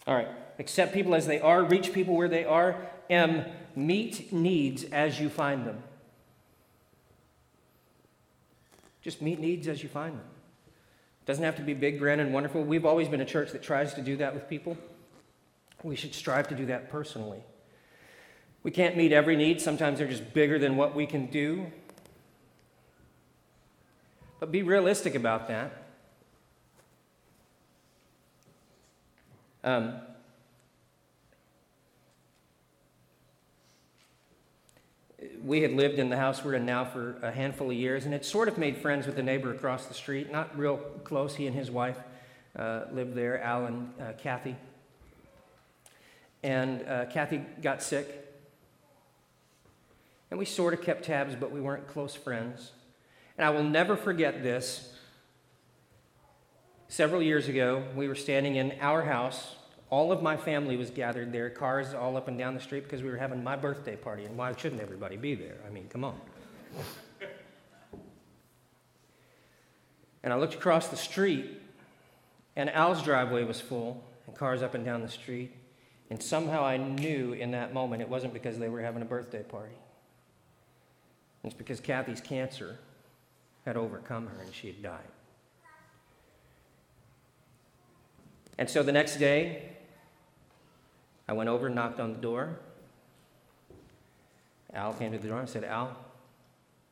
All 0.06 0.16
right. 0.16 0.28
Accept 0.60 0.94
people 0.94 1.16
as 1.16 1.26
they 1.26 1.40
are, 1.40 1.64
reach 1.64 1.94
people 1.94 2.16
where 2.16 2.28
they 2.28 2.46
are, 2.46 2.88
and 3.10 3.46
meet 3.76 4.32
needs 4.32 4.84
as 4.86 5.20
you 5.20 5.30
find 5.30 5.66
them. 5.66 5.82
Just 9.02 9.22
meet 9.22 9.40
needs 9.40 9.68
as 9.68 9.84
you 9.84 9.90
find 9.90 10.14
them. 10.14 10.26
It 11.22 11.26
Doesn't 11.26 11.44
have 11.44 11.56
to 11.58 11.62
be 11.62 11.74
big, 11.74 12.00
grand, 12.00 12.22
and 12.22 12.34
wonderful. 12.34 12.64
We've 12.64 12.86
always 12.86 13.08
been 13.08 13.22
a 13.22 13.26
church 13.26 13.52
that 13.52 13.64
tries 13.64 13.94
to 13.96 14.02
do 14.02 14.18
that 14.18 14.34
with 14.34 14.48
people. 14.48 14.78
We 15.84 15.96
should 15.96 16.14
strive 16.14 16.48
to 16.50 16.56
do 16.56 16.66
that 16.68 16.90
personally. 16.90 17.44
We 18.64 18.72
can't 18.72 18.96
meet 18.96 19.12
every 19.12 19.36
need. 19.36 19.60
Sometimes 19.60 20.00
they're 20.00 20.08
just 20.08 20.34
bigger 20.34 20.58
than 20.58 20.78
what 20.78 20.96
we 20.96 21.06
can 21.06 21.26
do. 21.26 21.72
But 24.40 24.52
be 24.52 24.64
realistic 24.64 25.16
about 25.16 25.50
that. 25.50 25.83
Um, 29.64 29.94
we 35.44 35.62
had 35.62 35.72
lived 35.72 36.00
in 36.00 36.10
the 36.10 36.18
house 36.18 36.44
we're 36.44 36.56
in 36.56 36.66
now 36.66 36.86
for 36.86 37.18
a 37.22 37.32
handful 37.32 37.70
of 37.70 37.76
years, 37.76 38.06
and 38.06 38.14
had 38.14 38.26
sort 38.26 38.48
of 38.48 38.58
made 38.58 38.78
friends 38.78 39.06
with 39.06 39.16
the 39.16 39.24
neighbor 39.24 39.54
across 39.54 39.86
the 39.86 39.94
street. 39.94 40.32
Not 40.32 40.58
real 40.58 40.78
close. 41.04 41.36
He 41.36 41.48
and 41.48 41.56
his 41.56 41.72
wife 41.72 41.98
uh, 42.58 42.82
lived 42.92 43.16
there, 43.16 43.42
Al 43.42 43.66
and 43.66 43.94
uh, 44.00 44.14
Kathy. 44.18 44.56
And 46.44 46.88
uh, 46.88 47.06
Kathy 47.06 47.42
got 47.62 47.82
sick. 47.82 48.20
And 50.30 50.38
we 50.38 50.46
sort 50.46 50.74
of 50.74 50.82
kept 50.82 51.06
tabs, 51.06 51.36
but 51.36 51.52
we 51.52 51.62
weren't 51.62 51.88
close 51.88 52.16
friends. 52.16 52.72
And 53.38 53.46
I 53.46 53.50
will 53.50 53.64
never 53.64 53.96
forget 53.96 54.44
this. 54.44 54.93
Several 56.94 57.24
years 57.24 57.48
ago, 57.48 57.84
we 57.96 58.08
were 58.08 58.14
standing 58.14 58.58
in 58.58 58.76
our 58.80 59.02
house. 59.02 59.56
All 59.90 60.12
of 60.12 60.22
my 60.22 60.38
family 60.38 60.78
was 60.78 60.92
gathered 60.92 61.32
there, 61.32 61.50
cars 61.50 61.96
all 61.96 62.16
up 62.18 62.28
and 62.28 62.38
down 62.38 62.54
the 62.54 62.60
street 62.60 62.84
because 62.84 63.02
we 63.02 63.10
were 63.10 63.18
having 63.18 63.44
my 63.44 63.56
birthday 63.56 63.96
party. 63.96 64.26
And 64.26 64.38
why 64.38 64.56
shouldn't 64.56 64.80
everybody 64.80 65.18
be 65.18 65.34
there? 65.34 65.56
I 65.66 65.72
mean, 65.72 65.88
come 65.90 66.04
on. 66.04 66.22
and 70.22 70.32
I 70.32 70.36
looked 70.36 70.54
across 70.54 70.90
the 70.90 70.96
street, 70.96 71.60
and 72.56 72.70
Al's 72.70 73.02
driveway 73.02 73.44
was 73.44 73.60
full, 73.60 74.04
and 74.28 74.36
cars 74.36 74.62
up 74.62 74.76
and 74.76 74.86
down 74.86 75.02
the 75.02 75.10
street. 75.10 75.52
And 76.12 76.22
somehow 76.22 76.64
I 76.64 76.78
knew 76.78 77.34
in 77.34 77.50
that 77.54 77.74
moment 77.74 78.04
it 78.04 78.10
wasn't 78.10 78.34
because 78.34 78.60
they 78.60 78.70
were 78.70 78.82
having 78.82 79.02
a 79.02 79.06
birthday 79.06 79.42
party. 79.42 79.80
It's 81.44 81.56
because 81.56 81.80
Kathy's 81.80 82.22
cancer 82.22 82.78
had 83.66 83.78
overcome 83.78 84.28
her 84.28 84.44
and 84.44 84.54
she 84.54 84.68
had 84.68 84.84
died. 84.84 85.13
And 88.58 88.70
so 88.70 88.84
the 88.84 88.92
next 88.92 89.18
day, 89.18 89.64
I 91.28 91.34
went 91.34 91.50
over 91.50 91.68
and 91.68 91.76
knocked 91.76 92.00
on 92.00 92.14
the 92.14 92.20
door. 92.20 92.60
Al 94.74 94.94
came 94.94 95.12
to 95.12 95.18
the 95.18 95.28
door 95.28 95.40
and 95.40 95.50
said, 95.50 95.64
Al, 95.64 95.96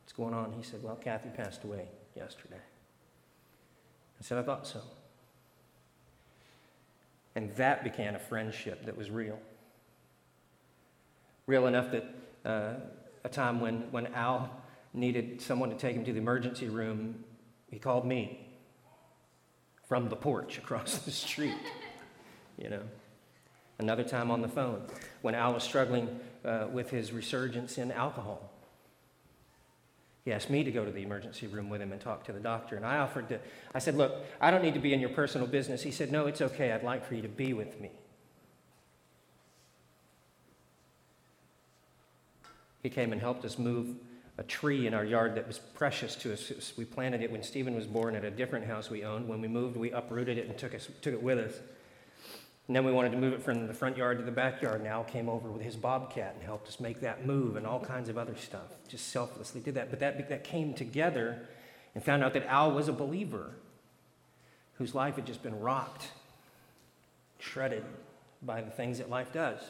what's 0.02 0.12
going 0.16 0.34
on? 0.34 0.52
He 0.52 0.62
said, 0.62 0.82
Well, 0.82 0.96
Kathy 0.96 1.30
passed 1.30 1.64
away 1.64 1.86
yesterday. 2.16 2.56
I 2.56 4.24
said, 4.24 4.38
I 4.38 4.42
thought 4.42 4.66
so. 4.66 4.80
And 7.34 7.54
that 7.56 7.82
began 7.82 8.14
a 8.14 8.18
friendship 8.18 8.84
that 8.86 8.96
was 8.96 9.10
real. 9.10 9.38
Real 11.46 11.66
enough 11.66 11.90
that 11.90 12.04
uh, 12.44 12.74
a 13.24 13.28
time 13.28 13.60
when, 13.60 13.90
when 13.90 14.06
Al 14.08 14.50
needed 14.94 15.40
someone 15.40 15.70
to 15.70 15.76
take 15.76 15.96
him 15.96 16.04
to 16.04 16.12
the 16.12 16.18
emergency 16.18 16.68
room, 16.68 17.24
he 17.70 17.78
called 17.78 18.04
me 18.04 18.41
from 19.92 20.08
the 20.08 20.16
porch 20.16 20.56
across 20.56 20.96
the 21.00 21.10
street, 21.10 21.52
you 22.56 22.70
know. 22.70 22.80
Another 23.78 24.02
time 24.02 24.30
on 24.30 24.40
the 24.40 24.48
phone 24.48 24.80
when 25.20 25.34
Al 25.34 25.52
was 25.52 25.62
struggling 25.62 26.18
uh, 26.46 26.66
with 26.72 26.88
his 26.88 27.12
resurgence 27.12 27.76
in 27.76 27.92
alcohol. 27.92 28.50
He 30.24 30.32
asked 30.32 30.48
me 30.48 30.64
to 30.64 30.72
go 30.72 30.86
to 30.86 30.90
the 30.90 31.02
emergency 31.02 31.46
room 31.46 31.68
with 31.68 31.82
him 31.82 31.92
and 31.92 32.00
talk 32.00 32.24
to 32.24 32.32
the 32.32 32.40
doctor. 32.40 32.74
And 32.74 32.86
I 32.86 33.00
offered 33.00 33.28
to, 33.28 33.38
I 33.74 33.80
said, 33.80 33.94
Look, 33.98 34.14
I 34.40 34.50
don't 34.50 34.62
need 34.62 34.72
to 34.72 34.80
be 34.80 34.94
in 34.94 35.00
your 35.00 35.10
personal 35.10 35.46
business. 35.46 35.82
He 35.82 35.90
said, 35.90 36.10
No, 36.10 36.26
it's 36.26 36.40
okay. 36.40 36.72
I'd 36.72 36.82
like 36.82 37.06
for 37.06 37.14
you 37.14 37.20
to 37.20 37.28
be 37.28 37.52
with 37.52 37.78
me. 37.78 37.90
He 42.82 42.88
came 42.88 43.12
and 43.12 43.20
helped 43.20 43.44
us 43.44 43.58
move 43.58 43.96
a 44.38 44.42
tree 44.42 44.86
in 44.86 44.94
our 44.94 45.04
yard 45.04 45.34
that 45.34 45.46
was 45.46 45.58
precious 45.58 46.14
to 46.16 46.32
us. 46.32 46.72
We 46.76 46.84
planted 46.84 47.22
it 47.22 47.30
when 47.30 47.42
Stephen 47.42 47.74
was 47.74 47.86
born 47.86 48.16
at 48.16 48.24
a 48.24 48.30
different 48.30 48.66
house 48.66 48.88
we 48.88 49.04
owned. 49.04 49.28
When 49.28 49.40
we 49.40 49.48
moved, 49.48 49.76
we 49.76 49.90
uprooted 49.90 50.38
it 50.38 50.48
and 50.48 50.56
took, 50.56 50.74
us, 50.74 50.88
took 51.02 51.12
it 51.12 51.22
with 51.22 51.38
us. 51.38 51.54
And 52.66 52.76
then 52.76 52.84
we 52.84 52.92
wanted 52.92 53.12
to 53.12 53.18
move 53.18 53.34
it 53.34 53.42
from 53.42 53.66
the 53.66 53.74
front 53.74 53.96
yard 53.96 54.18
to 54.18 54.24
the 54.24 54.30
backyard. 54.30 54.86
Al 54.86 55.04
came 55.04 55.28
over 55.28 55.50
with 55.50 55.62
his 55.62 55.76
bobcat 55.76 56.34
and 56.34 56.42
helped 56.42 56.68
us 56.68 56.80
make 56.80 57.00
that 57.00 57.26
move 57.26 57.56
and 57.56 57.66
all 57.66 57.80
kinds 57.80 58.08
of 58.08 58.16
other 58.16 58.36
stuff. 58.36 58.68
Just 58.88 59.08
selflessly 59.08 59.60
did 59.60 59.74
that. 59.74 59.90
But 59.90 60.00
that, 60.00 60.28
that 60.28 60.44
came 60.44 60.72
together 60.72 61.46
and 61.94 62.02
found 62.02 62.24
out 62.24 62.32
that 62.32 62.46
Al 62.46 62.72
was 62.72 62.88
a 62.88 62.92
believer 62.92 63.50
whose 64.74 64.94
life 64.94 65.16
had 65.16 65.26
just 65.26 65.42
been 65.42 65.58
rocked, 65.60 66.08
shredded 67.38 67.84
by 68.40 68.62
the 68.62 68.70
things 68.70 68.98
that 68.98 69.10
life 69.10 69.32
does. 69.32 69.60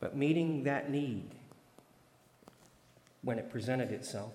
But 0.00 0.16
meeting 0.16 0.64
that 0.64 0.90
need 0.90 1.30
when 3.28 3.38
it 3.38 3.48
presented 3.50 3.92
itself 3.92 4.32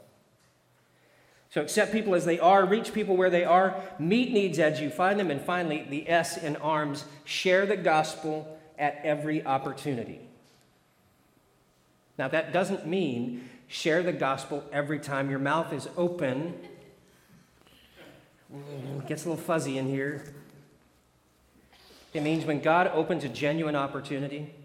so 1.54 1.62
accept 1.62 1.92
people 1.92 2.16
as 2.16 2.26
they 2.26 2.40
are, 2.40 2.66
reach 2.66 2.94
people 2.96 3.16
where 3.16 3.30
they 3.30 3.44
are, 3.44 3.80
meet 4.00 4.32
needs 4.32 4.58
as 4.58 4.82
you 4.82 4.90
find 4.90 5.20
them, 5.20 5.30
and 5.30 5.40
finally, 5.40 5.86
the 5.88 6.10
S 6.10 6.36
in 6.36 6.56
arms, 6.56 7.06
share 7.26 7.68
the 7.68 7.78
gospel 7.78 8.58
at 8.80 9.00
every 9.04 9.46
opportunity. 9.46 10.20
Now, 12.18 12.28
that 12.30 12.54
doesn't 12.54 12.88
mean 12.88 13.48
share 13.68 14.02
the 14.02 14.14
gospel 14.14 14.64
every 14.74 14.98
time 14.98 15.30
your 15.30 15.38
mouth 15.38 15.72
is 15.74 15.88
open. 15.96 16.56
It 18.52 19.08
gets 19.08 19.24
a 19.26 19.30
little 19.30 19.44
fuzzy 19.44 19.78
in 19.78 19.88
here. 19.88 20.34
It 22.16 22.24
means 22.24 22.46
when 22.46 22.62
God 22.62 22.90
opens 22.96 23.24
a 23.26 23.30
genuine 23.30 23.76
opportunity, 23.76 24.56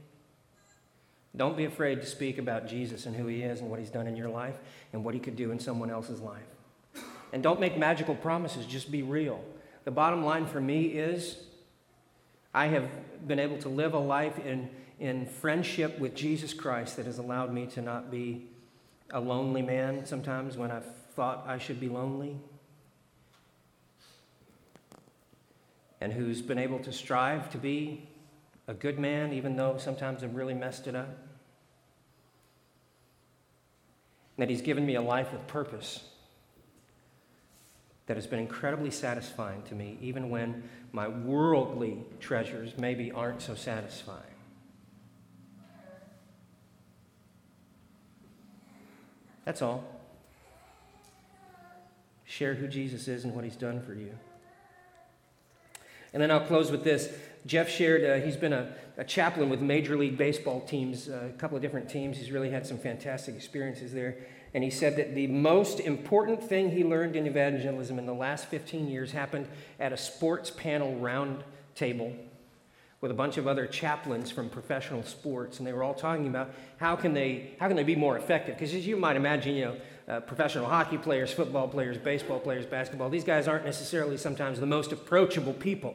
don't 1.39 1.57
be 1.57 1.65
afraid 1.65 2.01
to 2.01 2.07
speak 2.07 2.37
about 2.37 2.67
Jesus 2.67 3.07
and 3.07 3.15
who 3.15 3.27
he 3.27 3.43
is 3.43 3.61
and 3.61 3.71
what 3.71 3.79
he's 3.79 3.91
done 3.91 4.07
in 4.07 4.17
your 4.17 4.29
life 4.29 4.57
and 4.93 5.05
what 5.05 5.15
he 5.15 5.21
could 5.21 5.37
do 5.37 5.53
in 5.53 5.61
someone 5.61 5.89
else's 5.91 6.21
life. 6.21 6.43
And 7.33 7.43
don't 7.43 7.61
make 7.61 7.79
magical 7.79 8.15
promises, 8.15 8.67
just 8.67 8.91
be 8.91 9.03
real. 9.03 9.43
The 9.85 9.91
bottom 9.91 10.25
line 10.25 10.47
for 10.47 10.61
me 10.61 10.87
is 10.87 11.39
I 12.53 12.67
have 12.67 12.89
been 13.27 13.39
able 13.39 13.59
to 13.59 13.69
live 13.69 13.95
a 13.95 13.99
life 13.99 14.39
in, 14.45 14.69
in 14.99 15.27
friendship 15.27 15.99
with 15.99 16.15
Jesus 16.15 16.53
Christ 16.53 16.97
that 16.97 17.07
has 17.07 17.19
allowed 17.19 17.53
me 17.53 17.67
to 17.67 17.81
not 17.81 18.11
be 18.11 18.49
a 19.11 19.21
lonely 19.21 19.63
man 19.63 20.05
sometimes 20.07 20.57
when 20.57 20.71
I've 20.71 20.87
thought 21.15 21.45
I 21.47 21.59
should 21.59 21.79
be 21.79 21.89
lonely. 21.89 22.37
And 26.01 26.13
who's 26.13 26.43
been 26.43 26.59
able 26.59 26.81
to 26.81 26.93
strive 26.93 27.51
to 27.51 27.59
be 27.59 28.09
a 28.69 28.75
good 28.75 28.99
man, 28.99 29.33
even 29.33 29.57
though 29.57 29.79
sometimes 29.79 30.23
I've 30.23 30.35
really 30.35 30.55
messed 30.55 30.87
it 30.87 30.95
up. 30.95 31.09
And 31.09 31.17
that 34.39 34.49
he's 34.49 34.63
given 34.63 34.87
me 34.87 34.95
a 34.95 35.03
life 35.03 35.33
with 35.33 35.47
purpose 35.47 36.05
that 38.07 38.17
has 38.17 38.27
been 38.27 38.39
incredibly 38.39 38.91
satisfying 38.91 39.63
to 39.65 39.75
me, 39.75 39.99
even 40.01 40.31
when 40.31 40.63
my 40.93 41.09
worldly 41.09 41.99
treasures 42.21 42.79
maybe 42.79 43.13
aren't 43.13 43.43
so 43.43 43.55
satisfying. 43.55 44.23
That's 49.45 49.61
all. 49.61 49.85
Share 52.25 52.55
who 52.55 52.69
Jesus 52.69 53.09
is 53.09 53.25
and 53.25 53.35
what 53.35 53.45
he's 53.45 53.57
done 53.57 53.83
for 53.83 53.95
you. 53.95 54.13
And 56.13 56.23
then 56.23 56.31
I'll 56.31 56.47
close 56.47 56.71
with 56.71 56.85
this. 56.85 57.13
Jeff 57.49 57.71
shared, 57.71 58.05
uh, 58.05 58.23
he's 58.25 58.37
been 58.37 58.53
a, 58.53 58.75
a, 58.99 59.05
chaplain 59.05 59.49
with 59.49 59.63
Major 59.63 59.97
League 59.97 60.19
Baseball 60.19 60.61
teams, 60.61 61.09
uh, 61.09 61.31
a 61.35 61.39
couple 61.39 61.57
of 61.57 61.63
different 61.63 61.89
teams. 61.89 62.19
He's 62.19 62.31
really 62.31 62.51
had 62.51 62.67
some 62.67 62.77
fantastic 62.77 63.35
experiences 63.35 63.95
there. 63.95 64.19
And 64.53 64.63
he 64.63 64.69
said 64.69 64.97
that 64.97 65.15
the 65.15 65.27
most 65.29 65.81
important 65.81 66.45
thing 66.45 66.71
he 66.71 66.85
learned 66.85 67.17
in 67.17 67.27
evangelism 67.27 67.99
in 67.99 68.05
the 68.05 68.13
last 68.13 68.47
15 68.49 68.87
years 68.87 69.13
happened 69.13 69.49
at 69.81 69.95
a 69.95 69.97
sports 69.97 70.51
panel 70.51 70.95
round 70.97 71.43
table 71.75 72.15
with 73.01 73.11
a 73.11 73.15
bunch 73.15 73.39
of 73.39 73.47
other 73.47 73.67
chaplains 73.67 74.31
from 74.31 74.51
professional 74.51 75.03
sports. 75.03 75.59
And 75.59 75.67
they 75.67 75.73
were 75.73 75.83
all 75.83 75.95
talking 75.95 76.27
about 76.27 76.51
how 76.77 76.97
can 76.97 77.15
they, 77.15 77.53
how 77.59 77.69
can 77.69 77.77
they 77.77 77.85
be 77.85 77.97
more 77.97 78.19
effective? 78.19 78.57
Because 78.57 78.75
as 78.75 78.87
you 78.87 78.99
might 78.99 79.17
imagine, 79.17 79.55
you 79.55 79.65
know, 79.65 79.77
uh, 80.07 80.21
professional 80.21 80.67
hockey 80.67 80.99
players, 80.99 81.33
football 81.33 81.67
players, 81.67 81.97
baseball 81.97 82.41
players, 82.41 82.67
basketball, 82.67 83.09
these 83.09 83.25
guys 83.25 83.49
aren't 83.49 83.65
necessarily 83.65 84.19
sometimes 84.19 84.61
the 84.61 84.67
most 84.67 84.93
approachable 84.93 85.55
people 85.55 85.95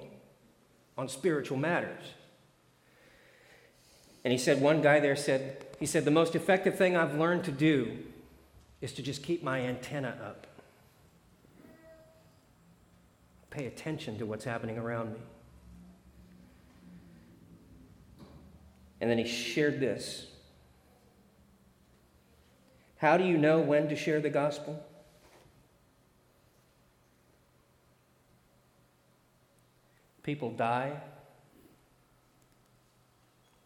on 0.98 1.10
spiritual 1.10 1.58
matters. 1.58 2.04
And 4.24 4.32
he 4.32 4.38
said, 4.38 4.62
one 4.62 4.82
guy 4.82 5.00
there 5.00 5.16
said, 5.16 5.66
he 5.80 5.86
said, 5.86 6.06
the 6.06 6.12
most 6.12 6.36
effective 6.36 6.78
thing 6.78 6.96
I've 6.96 7.16
learned 7.16 7.44
to 7.46 7.52
do 7.52 7.98
is 8.80 8.94
to 8.94 9.02
just 9.02 9.24
keep 9.24 9.44
my 9.44 9.62
antenna 9.62 10.18
up. 10.24 10.48
Pay 13.50 13.66
attention 13.66 14.18
to 14.18 14.26
what's 14.26 14.46
happening 14.46 14.78
around 14.78 15.14
me. 15.14 15.20
And 19.02 19.10
then 19.10 19.18
he 19.18 19.28
shared 19.28 19.80
this. 19.80 20.28
How 22.98 23.18
do 23.18 23.26
you 23.26 23.38
know 23.38 23.60
when 23.60 23.90
to 23.90 23.96
share 23.96 24.22
the 24.22 24.30
gospel? 24.30 24.82
People 30.24 30.52
die. 30.52 30.94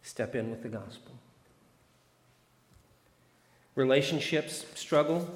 Step 0.01 0.35
in 0.35 0.49
with 0.49 0.63
the 0.63 0.69
gospel. 0.69 1.13
Relationships 3.75 4.65
struggle, 4.73 5.29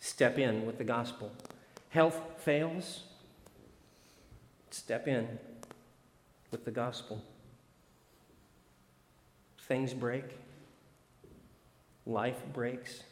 step 0.00 0.38
in 0.38 0.64
with 0.64 0.78
the 0.78 0.84
gospel. 0.84 1.30
Health 1.90 2.18
fails, 2.38 3.02
step 4.70 5.06
in 5.06 5.38
with 6.50 6.64
the 6.64 6.70
gospel. 6.70 7.22
Things 9.68 9.92
break, 9.92 10.24
life 12.06 12.40
breaks, 12.54 13.02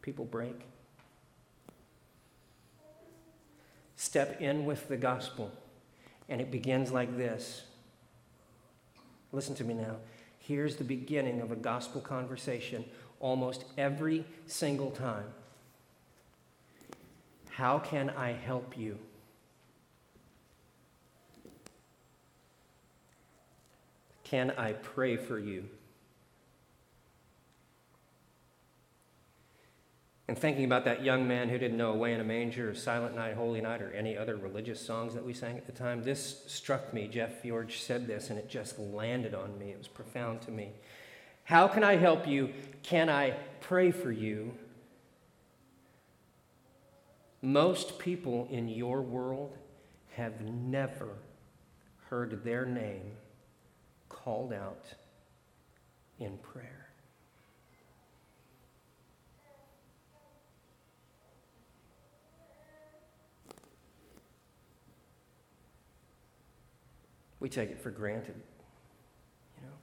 people 0.00 0.24
break. 0.24 0.73
Step 4.04 4.38
in 4.42 4.66
with 4.66 4.86
the 4.88 4.98
gospel, 4.98 5.50
and 6.28 6.38
it 6.38 6.50
begins 6.50 6.92
like 6.92 7.16
this. 7.16 7.62
Listen 9.32 9.54
to 9.54 9.64
me 9.64 9.72
now. 9.72 9.96
Here's 10.38 10.76
the 10.76 10.84
beginning 10.84 11.40
of 11.40 11.50
a 11.50 11.56
gospel 11.56 12.02
conversation 12.02 12.84
almost 13.18 13.64
every 13.78 14.26
single 14.46 14.90
time. 14.90 15.24
How 17.48 17.78
can 17.78 18.10
I 18.10 18.32
help 18.32 18.76
you? 18.76 18.98
Can 24.22 24.50
I 24.58 24.74
pray 24.74 25.16
for 25.16 25.38
you? 25.38 25.64
And 30.26 30.38
thinking 30.38 30.64
about 30.64 30.86
that 30.86 31.04
young 31.04 31.28
man 31.28 31.50
who 31.50 31.58
didn't 31.58 31.76
know 31.76 31.92
Away 31.92 32.14
in 32.14 32.20
a 32.20 32.24
Manger 32.24 32.70
or 32.70 32.74
Silent 32.74 33.14
Night, 33.14 33.34
Holy 33.34 33.60
Night 33.60 33.82
or 33.82 33.92
any 33.92 34.16
other 34.16 34.36
religious 34.36 34.80
songs 34.80 35.12
that 35.14 35.24
we 35.24 35.34
sang 35.34 35.58
at 35.58 35.66
the 35.66 35.72
time, 35.72 36.02
this 36.02 36.44
struck 36.46 36.94
me. 36.94 37.08
Jeff 37.08 37.42
George 37.42 37.82
said 37.82 38.06
this 38.06 38.30
and 38.30 38.38
it 38.38 38.48
just 38.48 38.78
landed 38.78 39.34
on 39.34 39.58
me. 39.58 39.70
It 39.70 39.78
was 39.78 39.88
profound 39.88 40.40
to 40.42 40.50
me. 40.50 40.72
How 41.44 41.68
can 41.68 41.84
I 41.84 41.96
help 41.96 42.26
you? 42.26 42.54
Can 42.82 43.10
I 43.10 43.34
pray 43.60 43.90
for 43.90 44.10
you? 44.10 44.54
Most 47.42 47.98
people 47.98 48.48
in 48.50 48.70
your 48.70 49.02
world 49.02 49.58
have 50.12 50.40
never 50.40 51.10
heard 52.08 52.42
their 52.44 52.64
name 52.64 53.12
called 54.08 54.54
out 54.54 54.86
in 56.18 56.38
prayer. 56.38 56.83
We 67.44 67.50
take 67.50 67.70
it 67.70 67.78
for 67.78 67.90
granted. 67.90 68.36
You 69.58 69.66
know? 69.66 69.74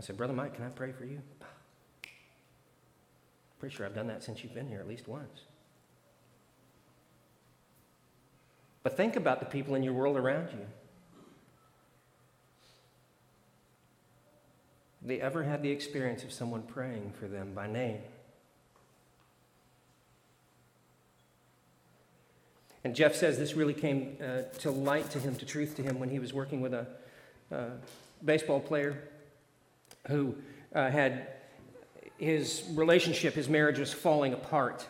I 0.00 0.02
said, 0.02 0.16
Brother 0.16 0.32
Mike, 0.32 0.54
can 0.54 0.64
I 0.64 0.70
pray 0.70 0.92
for 0.92 1.04
you? 1.04 1.20
Pretty 3.60 3.76
sure 3.76 3.84
I've 3.84 3.94
done 3.94 4.06
that 4.06 4.22
since 4.22 4.42
you've 4.42 4.54
been 4.54 4.66
here 4.66 4.80
at 4.80 4.88
least 4.88 5.06
once. 5.06 5.42
But 8.82 8.96
think 8.96 9.16
about 9.16 9.40
the 9.40 9.44
people 9.44 9.74
in 9.74 9.82
your 9.82 9.92
world 9.92 10.16
around 10.16 10.48
you. 10.52 10.64
Have 15.00 15.08
they 15.08 15.20
ever 15.20 15.42
had 15.42 15.62
the 15.62 15.70
experience 15.70 16.24
of 16.24 16.32
someone 16.32 16.62
praying 16.62 17.12
for 17.20 17.28
them 17.28 17.52
by 17.52 17.66
name. 17.66 17.98
And 22.84 22.94
Jeff 22.94 23.14
says 23.14 23.38
this 23.38 23.54
really 23.54 23.74
came 23.74 24.16
uh, 24.22 24.42
to 24.60 24.70
light 24.70 25.10
to 25.10 25.18
him, 25.18 25.36
to 25.36 25.44
truth 25.44 25.76
to 25.76 25.82
him, 25.82 25.98
when 25.98 26.08
he 26.08 26.18
was 26.18 26.32
working 26.32 26.60
with 26.60 26.72
a 26.72 26.86
uh, 27.52 27.64
baseball 28.24 28.60
player 28.60 29.02
who 30.08 30.34
uh, 30.74 30.90
had 30.90 31.26
his 32.16 32.62
relationship, 32.72 33.34
his 33.34 33.48
marriage 33.48 33.78
was 33.78 33.92
falling 33.92 34.32
apart. 34.32 34.86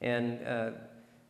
And 0.00 0.46
uh, 0.46 0.70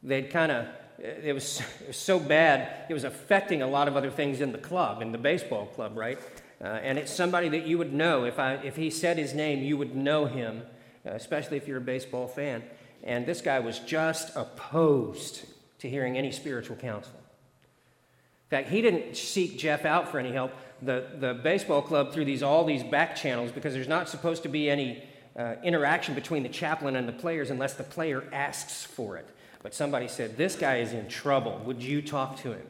they'd 0.02 0.30
kind 0.30 0.50
of, 0.50 0.66
it 0.98 1.34
was, 1.34 1.62
so 1.90 2.18
bad, 2.18 2.86
it 2.88 2.94
was 2.94 3.04
affecting 3.04 3.62
a 3.62 3.66
lot 3.66 3.88
of 3.88 3.96
other 3.96 4.10
things 4.10 4.40
in 4.40 4.52
the 4.52 4.58
club, 4.58 5.02
in 5.02 5.12
the 5.12 5.18
baseball 5.18 5.66
club, 5.66 5.96
right? 5.96 6.18
Uh, 6.60 6.66
and 6.66 6.98
it's 6.98 7.12
somebody 7.12 7.48
that 7.48 7.66
you 7.66 7.76
would 7.78 7.92
know. 7.92 8.24
If, 8.24 8.38
I, 8.38 8.54
if 8.54 8.76
he 8.76 8.88
said 8.90 9.18
his 9.18 9.34
name, 9.34 9.62
you 9.62 9.76
would 9.76 9.96
know 9.96 10.26
him, 10.26 10.62
uh, 11.04 11.10
especially 11.10 11.56
if 11.56 11.66
you're 11.66 11.78
a 11.78 11.80
baseball 11.80 12.28
fan. 12.28 12.62
And 13.02 13.26
this 13.26 13.40
guy 13.40 13.58
was 13.58 13.78
just 13.80 14.36
opposed 14.36 15.44
to 15.80 15.88
hearing 15.88 16.16
any 16.16 16.30
spiritual 16.30 16.76
counsel. 16.76 17.14
In 17.14 18.58
fact, 18.58 18.68
he 18.68 18.82
didn't 18.82 19.16
seek 19.16 19.58
Jeff 19.58 19.84
out 19.84 20.10
for 20.10 20.18
any 20.18 20.32
help. 20.32 20.52
The, 20.82 21.06
the 21.18 21.34
baseball 21.34 21.82
club 21.82 22.12
through 22.12 22.26
these 22.26 22.42
all 22.42 22.64
these 22.64 22.82
back 22.82 23.16
channels 23.16 23.50
because 23.50 23.72
there's 23.72 23.88
not 23.88 24.08
supposed 24.08 24.42
to 24.42 24.48
be 24.48 24.68
any 24.68 25.02
uh, 25.36 25.54
interaction 25.62 26.14
between 26.14 26.42
the 26.42 26.48
chaplain 26.48 26.96
and 26.96 27.08
the 27.08 27.12
players 27.12 27.50
unless 27.50 27.74
the 27.74 27.82
player 27.82 28.24
asks 28.32 28.84
for 28.84 29.16
it. 29.16 29.26
But 29.62 29.74
somebody 29.74 30.08
said, 30.08 30.36
This 30.36 30.56
guy 30.56 30.76
is 30.76 30.92
in 30.92 31.08
trouble. 31.08 31.60
Would 31.64 31.82
you 31.82 32.02
talk 32.02 32.36
to 32.38 32.52
him? 32.52 32.66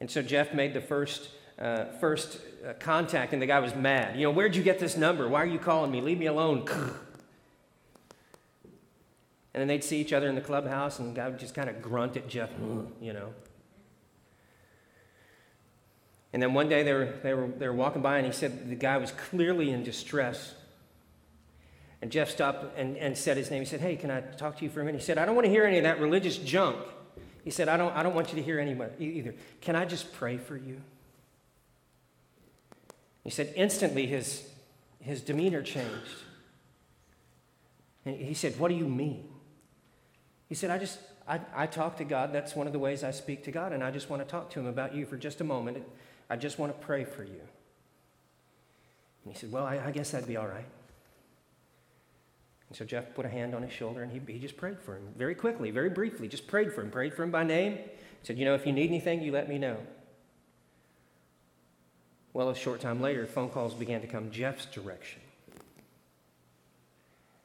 And 0.00 0.10
so 0.10 0.22
Jeff 0.22 0.52
made 0.52 0.74
the 0.74 0.80
first, 0.80 1.28
uh, 1.58 1.84
first 2.00 2.40
uh, 2.66 2.72
contact, 2.74 3.32
and 3.32 3.40
the 3.40 3.46
guy 3.46 3.60
was 3.60 3.74
mad. 3.74 4.16
You 4.16 4.24
know, 4.24 4.30
where'd 4.30 4.56
you 4.56 4.62
get 4.62 4.78
this 4.78 4.96
number? 4.96 5.28
Why 5.28 5.42
are 5.42 5.46
you 5.46 5.58
calling 5.58 5.90
me? 5.90 6.00
Leave 6.00 6.18
me 6.18 6.26
alone. 6.26 6.66
And 9.54 9.60
then 9.60 9.68
they'd 9.68 9.84
see 9.84 10.00
each 10.00 10.12
other 10.12 10.28
in 10.28 10.34
the 10.34 10.40
clubhouse, 10.40 10.98
and 10.98 11.14
guy 11.14 11.28
would 11.28 11.38
just 11.38 11.54
kind 11.54 11.70
of 11.70 11.80
grunt 11.80 12.16
at 12.16 12.28
Jeff, 12.28 12.50
mm, 12.56 12.88
you 13.00 13.12
know. 13.12 13.32
And 16.32 16.42
then 16.42 16.52
one 16.52 16.68
day 16.68 16.82
they 16.82 16.92
were, 16.92 17.14
they, 17.22 17.32
were, 17.32 17.46
they 17.46 17.68
were 17.68 17.74
walking 17.74 18.02
by, 18.02 18.18
and 18.18 18.26
he 18.26 18.32
said 18.32 18.68
the 18.68 18.74
guy 18.74 18.96
was 18.96 19.12
clearly 19.12 19.70
in 19.70 19.84
distress. 19.84 20.54
And 22.02 22.10
Jeff 22.10 22.28
stopped 22.28 22.76
and, 22.76 22.96
and 22.98 23.16
said 23.16 23.36
his 23.36 23.52
name. 23.52 23.60
He 23.60 23.66
said, 23.66 23.80
Hey, 23.80 23.94
can 23.94 24.10
I 24.10 24.20
talk 24.20 24.58
to 24.58 24.64
you 24.64 24.70
for 24.70 24.80
a 24.80 24.84
minute? 24.84 25.00
He 25.00 25.04
said, 25.04 25.16
I 25.16 25.24
don't 25.24 25.36
want 25.36 25.46
to 25.46 25.50
hear 25.50 25.64
any 25.64 25.78
of 25.78 25.84
that 25.84 26.00
religious 26.00 26.36
junk. 26.36 26.76
He 27.44 27.50
said, 27.50 27.68
I 27.68 27.76
don't, 27.76 27.94
I 27.94 28.02
don't 28.02 28.14
want 28.14 28.30
you 28.30 28.36
to 28.36 28.42
hear 28.42 28.58
anybody 28.58 29.04
either. 29.04 29.34
Can 29.60 29.76
I 29.76 29.84
just 29.84 30.12
pray 30.12 30.36
for 30.36 30.56
you? 30.56 30.80
He 33.22 33.30
said, 33.30 33.52
instantly 33.54 34.06
his, 34.06 34.46
his 35.00 35.20
demeanor 35.20 35.62
changed. 35.62 36.24
And 38.04 38.16
he 38.16 38.34
said, 38.34 38.58
What 38.58 38.68
do 38.68 38.74
you 38.74 38.88
mean? 38.88 39.28
He 40.48 40.54
said, 40.54 40.70
I 40.70 40.78
just, 40.78 40.98
I, 41.26 41.40
I 41.54 41.66
talk 41.66 41.96
to 41.98 42.04
God. 42.04 42.32
That's 42.32 42.54
one 42.54 42.66
of 42.66 42.72
the 42.72 42.78
ways 42.78 43.02
I 43.02 43.10
speak 43.10 43.44
to 43.44 43.50
God, 43.50 43.72
and 43.72 43.82
I 43.82 43.90
just 43.90 44.10
want 44.10 44.22
to 44.22 44.28
talk 44.28 44.50
to 44.50 44.60
Him 44.60 44.66
about 44.66 44.94
you 44.94 45.06
for 45.06 45.16
just 45.16 45.40
a 45.40 45.44
moment. 45.44 45.82
I 46.28 46.36
just 46.36 46.58
want 46.58 46.78
to 46.78 46.86
pray 46.86 47.04
for 47.04 47.24
you. 47.24 47.40
And 49.24 49.32
he 49.32 49.38
said, 49.38 49.50
Well, 49.50 49.64
I, 49.64 49.80
I 49.86 49.90
guess 49.90 50.10
that'd 50.10 50.28
be 50.28 50.36
all 50.36 50.46
right. 50.46 50.66
And 52.68 52.76
so 52.76 52.84
Jeff 52.84 53.14
put 53.14 53.26
a 53.26 53.28
hand 53.28 53.54
on 53.54 53.62
his 53.62 53.72
shoulder 53.72 54.02
and 54.02 54.10
he, 54.10 54.20
he 54.32 54.38
just 54.38 54.56
prayed 54.56 54.78
for 54.80 54.96
him 54.96 55.08
very 55.16 55.34
quickly, 55.34 55.70
very 55.70 55.90
briefly, 55.90 56.28
just 56.28 56.46
prayed 56.46 56.72
for 56.72 56.80
him, 56.80 56.90
prayed 56.90 57.14
for 57.14 57.22
him 57.22 57.30
by 57.30 57.44
name. 57.44 57.78
Said, 58.22 58.38
You 58.38 58.44
know, 58.44 58.54
if 58.54 58.66
you 58.66 58.72
need 58.72 58.88
anything, 58.88 59.22
you 59.22 59.32
let 59.32 59.48
me 59.48 59.58
know. 59.58 59.78
Well, 62.32 62.50
a 62.50 62.54
short 62.54 62.80
time 62.80 63.00
later, 63.00 63.26
phone 63.26 63.48
calls 63.48 63.74
began 63.74 64.00
to 64.00 64.06
come 64.06 64.30
Jeff's 64.30 64.66
direction. 64.66 65.20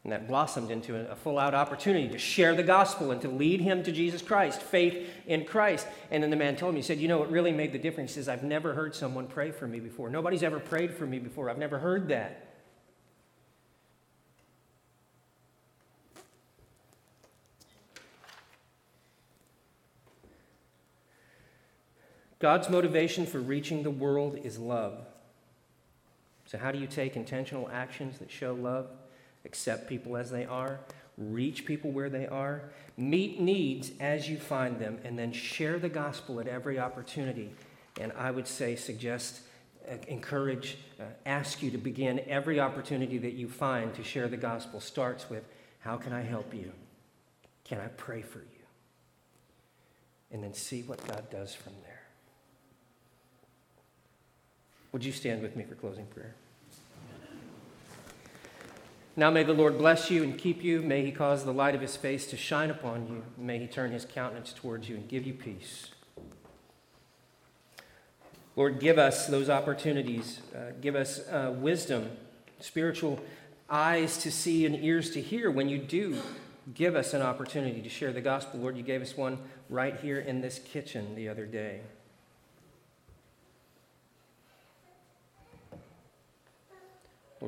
And 0.10 0.14
that 0.16 0.28
blossomed 0.28 0.72
into 0.72 0.95
a 1.12 1.16
full 1.16 1.38
out 1.38 1.53
opportunity 1.53 2.07
to 2.07 2.18
share 2.18 2.55
the 2.55 2.64
gospel 2.64 3.12
and 3.12 3.22
to 3.22 3.28
lead 3.28 3.62
him 3.62 3.84
to 3.84 3.91
Jesus 3.91 4.24
Christ, 4.24 4.60
faith 4.60 5.07
in 5.28 5.45
Christ. 5.45 5.86
And 6.10 6.24
then 6.24 6.32
the 6.32 6.36
man 6.36 6.55
told 6.55 6.74
me, 6.74 6.80
he 6.80 6.84
said, 6.84 6.97
You 6.97 7.07
know 7.07 7.20
what 7.20 7.30
really 7.30 7.51
made 7.51 7.74
the 7.74 7.78
difference 7.78 8.18
is 8.18 8.28
I've 8.28 8.41
never 8.41 8.74
heard 8.74 8.95
someone 8.95 9.28
pray 9.28 9.51
for 9.51 9.68
me 9.68 9.80
before. 9.80 10.10
Nobody's 10.10 10.41
ever 10.41 10.60
prayed 10.60 10.95
for 10.95 11.05
me 11.05 11.20
before. 11.20 11.47
I've 11.47 11.60
never 11.60 11.78
heard 11.78 12.07
that. 12.07 12.47
God's 22.39 22.68
motivation 22.68 23.28
for 23.28 23.39
reaching 23.39 23.84
the 23.84 23.91
world 23.91 24.39
is 24.43 24.57
love. 24.57 25.05
So, 26.47 26.57
how 26.57 26.72
do 26.72 26.80
you 26.80 26.88
take 26.88 27.16
intentional 27.16 27.70
actions 27.72 28.18
that 28.18 28.32
show 28.32 28.55
love? 28.55 28.88
Accept 29.45 29.87
people 29.87 30.17
as 30.17 30.31
they 30.31 30.45
are, 30.45 30.79
reach 31.17 31.65
people 31.65 31.91
where 31.91 32.09
they 32.09 32.27
are, 32.27 32.63
meet 32.97 33.39
needs 33.39 33.91
as 33.99 34.29
you 34.29 34.37
find 34.37 34.79
them, 34.79 34.99
and 35.03 35.17
then 35.17 35.31
share 35.31 35.79
the 35.79 35.89
gospel 35.89 36.39
at 36.39 36.47
every 36.47 36.79
opportunity. 36.79 37.51
And 37.99 38.11
I 38.13 38.31
would 38.31 38.47
say, 38.47 38.75
suggest, 38.75 39.41
uh, 39.89 39.95
encourage, 40.07 40.77
uh, 40.99 41.03
ask 41.25 41.61
you 41.61 41.71
to 41.71 41.77
begin 41.77 42.19
every 42.27 42.59
opportunity 42.59 43.17
that 43.17 43.33
you 43.33 43.47
find 43.47 43.93
to 43.95 44.03
share 44.03 44.27
the 44.27 44.37
gospel 44.37 44.79
starts 44.79 45.29
with, 45.29 45.43
How 45.79 45.97
can 45.97 46.13
I 46.13 46.21
help 46.21 46.53
you? 46.53 46.71
Can 47.63 47.79
I 47.79 47.87
pray 47.87 48.21
for 48.21 48.39
you? 48.39 48.45
And 50.31 50.43
then 50.43 50.53
see 50.53 50.83
what 50.83 51.05
God 51.07 51.29
does 51.29 51.55
from 51.55 51.73
there. 51.83 52.01
Would 54.91 55.03
you 55.05 55.11
stand 55.11 55.41
with 55.41 55.55
me 55.55 55.63
for 55.63 55.75
closing 55.75 56.05
prayer? 56.05 56.35
Now 59.20 59.30
may 59.30 59.43
the 59.43 59.51
Lord 59.51 59.78
bless 59.78 60.09
you 60.09 60.24
and 60.24 60.38
keep 60.38 60.63
you. 60.63 60.82
May 60.82 61.03
he 61.03 61.11
cause 61.11 61.43
the 61.43 61.51
light 61.51 61.76
of 61.76 61.82
his 61.82 61.97
face 61.97 62.26
to 62.28 62.38
shine 62.38 62.70
upon 62.70 63.05
you. 63.09 63.26
May 63.38 63.59
he 63.59 63.67
turn 63.67 63.91
his 63.91 64.05
countenance 64.05 64.53
towards 64.53 64.88
you 64.88 64.95
and 64.95 65.09
give 65.09 65.28
you 65.28 65.34
peace. 65.34 65.89
Lord, 68.55 68.80
give 68.80 68.97
us 68.97 69.28
those 69.28 69.49
opportunities. 69.49 70.39
Uh, 70.55 70.72
give 70.80 70.95
us 70.95 71.20
uh, 71.28 71.53
wisdom, 71.53 72.11
spiritual 72.61 73.20
eyes 73.70 74.20
to 74.20 74.32
see 74.32 74.65
and 74.65 74.82
ears 74.82 75.09
to 75.09 75.22
hear 75.22 75.51
when 75.51 75.67
you 75.67 75.80
do 75.80 76.17
give 76.74 76.95
us 76.95 77.13
an 77.13 77.22
opportunity 77.22 77.82
to 77.82 77.89
share 77.89 78.13
the 78.13 78.22
gospel. 78.22 78.61
Lord, 78.61 78.78
you 78.78 78.84
gave 78.84 79.01
us 79.01 79.17
one 79.17 79.38
right 79.70 79.99
here 79.99 80.20
in 80.22 80.39
this 80.39 80.59
kitchen 80.59 81.15
the 81.15 81.28
other 81.28 81.45
day. 81.45 81.82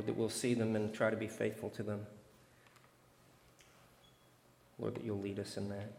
Lord, 0.02 0.08
that 0.08 0.18
we'll 0.18 0.30
see 0.30 0.56
them 0.56 0.76
and 0.76 0.92
try 0.92 1.12
to 1.12 1.16
be 1.16 1.28
faithful 1.28 1.70
to 1.70 1.84
them. 1.84 2.08
Lord, 4.80 4.96
that 4.96 5.04
you'll 5.04 5.20
lead 5.20 5.38
us 5.38 5.58
in 5.58 5.70
that. 5.70 5.92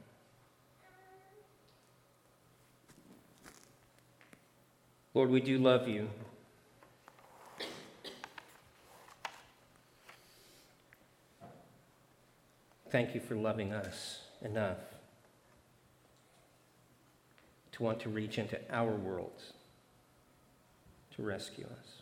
Lord, 5.14 5.30
we 5.30 5.40
do 5.40 5.56
love 5.56 5.86
you. 5.86 6.08
Thank 12.90 13.14
you 13.14 13.20
for 13.20 13.36
loving 13.36 13.72
us 13.72 14.22
enough 14.44 14.78
to 17.70 17.82
want 17.84 18.00
to 18.00 18.08
reach 18.08 18.36
into 18.36 18.58
our 18.68 18.90
worlds 18.90 19.52
to 21.14 21.22
rescue 21.22 21.66
us. 21.66 22.01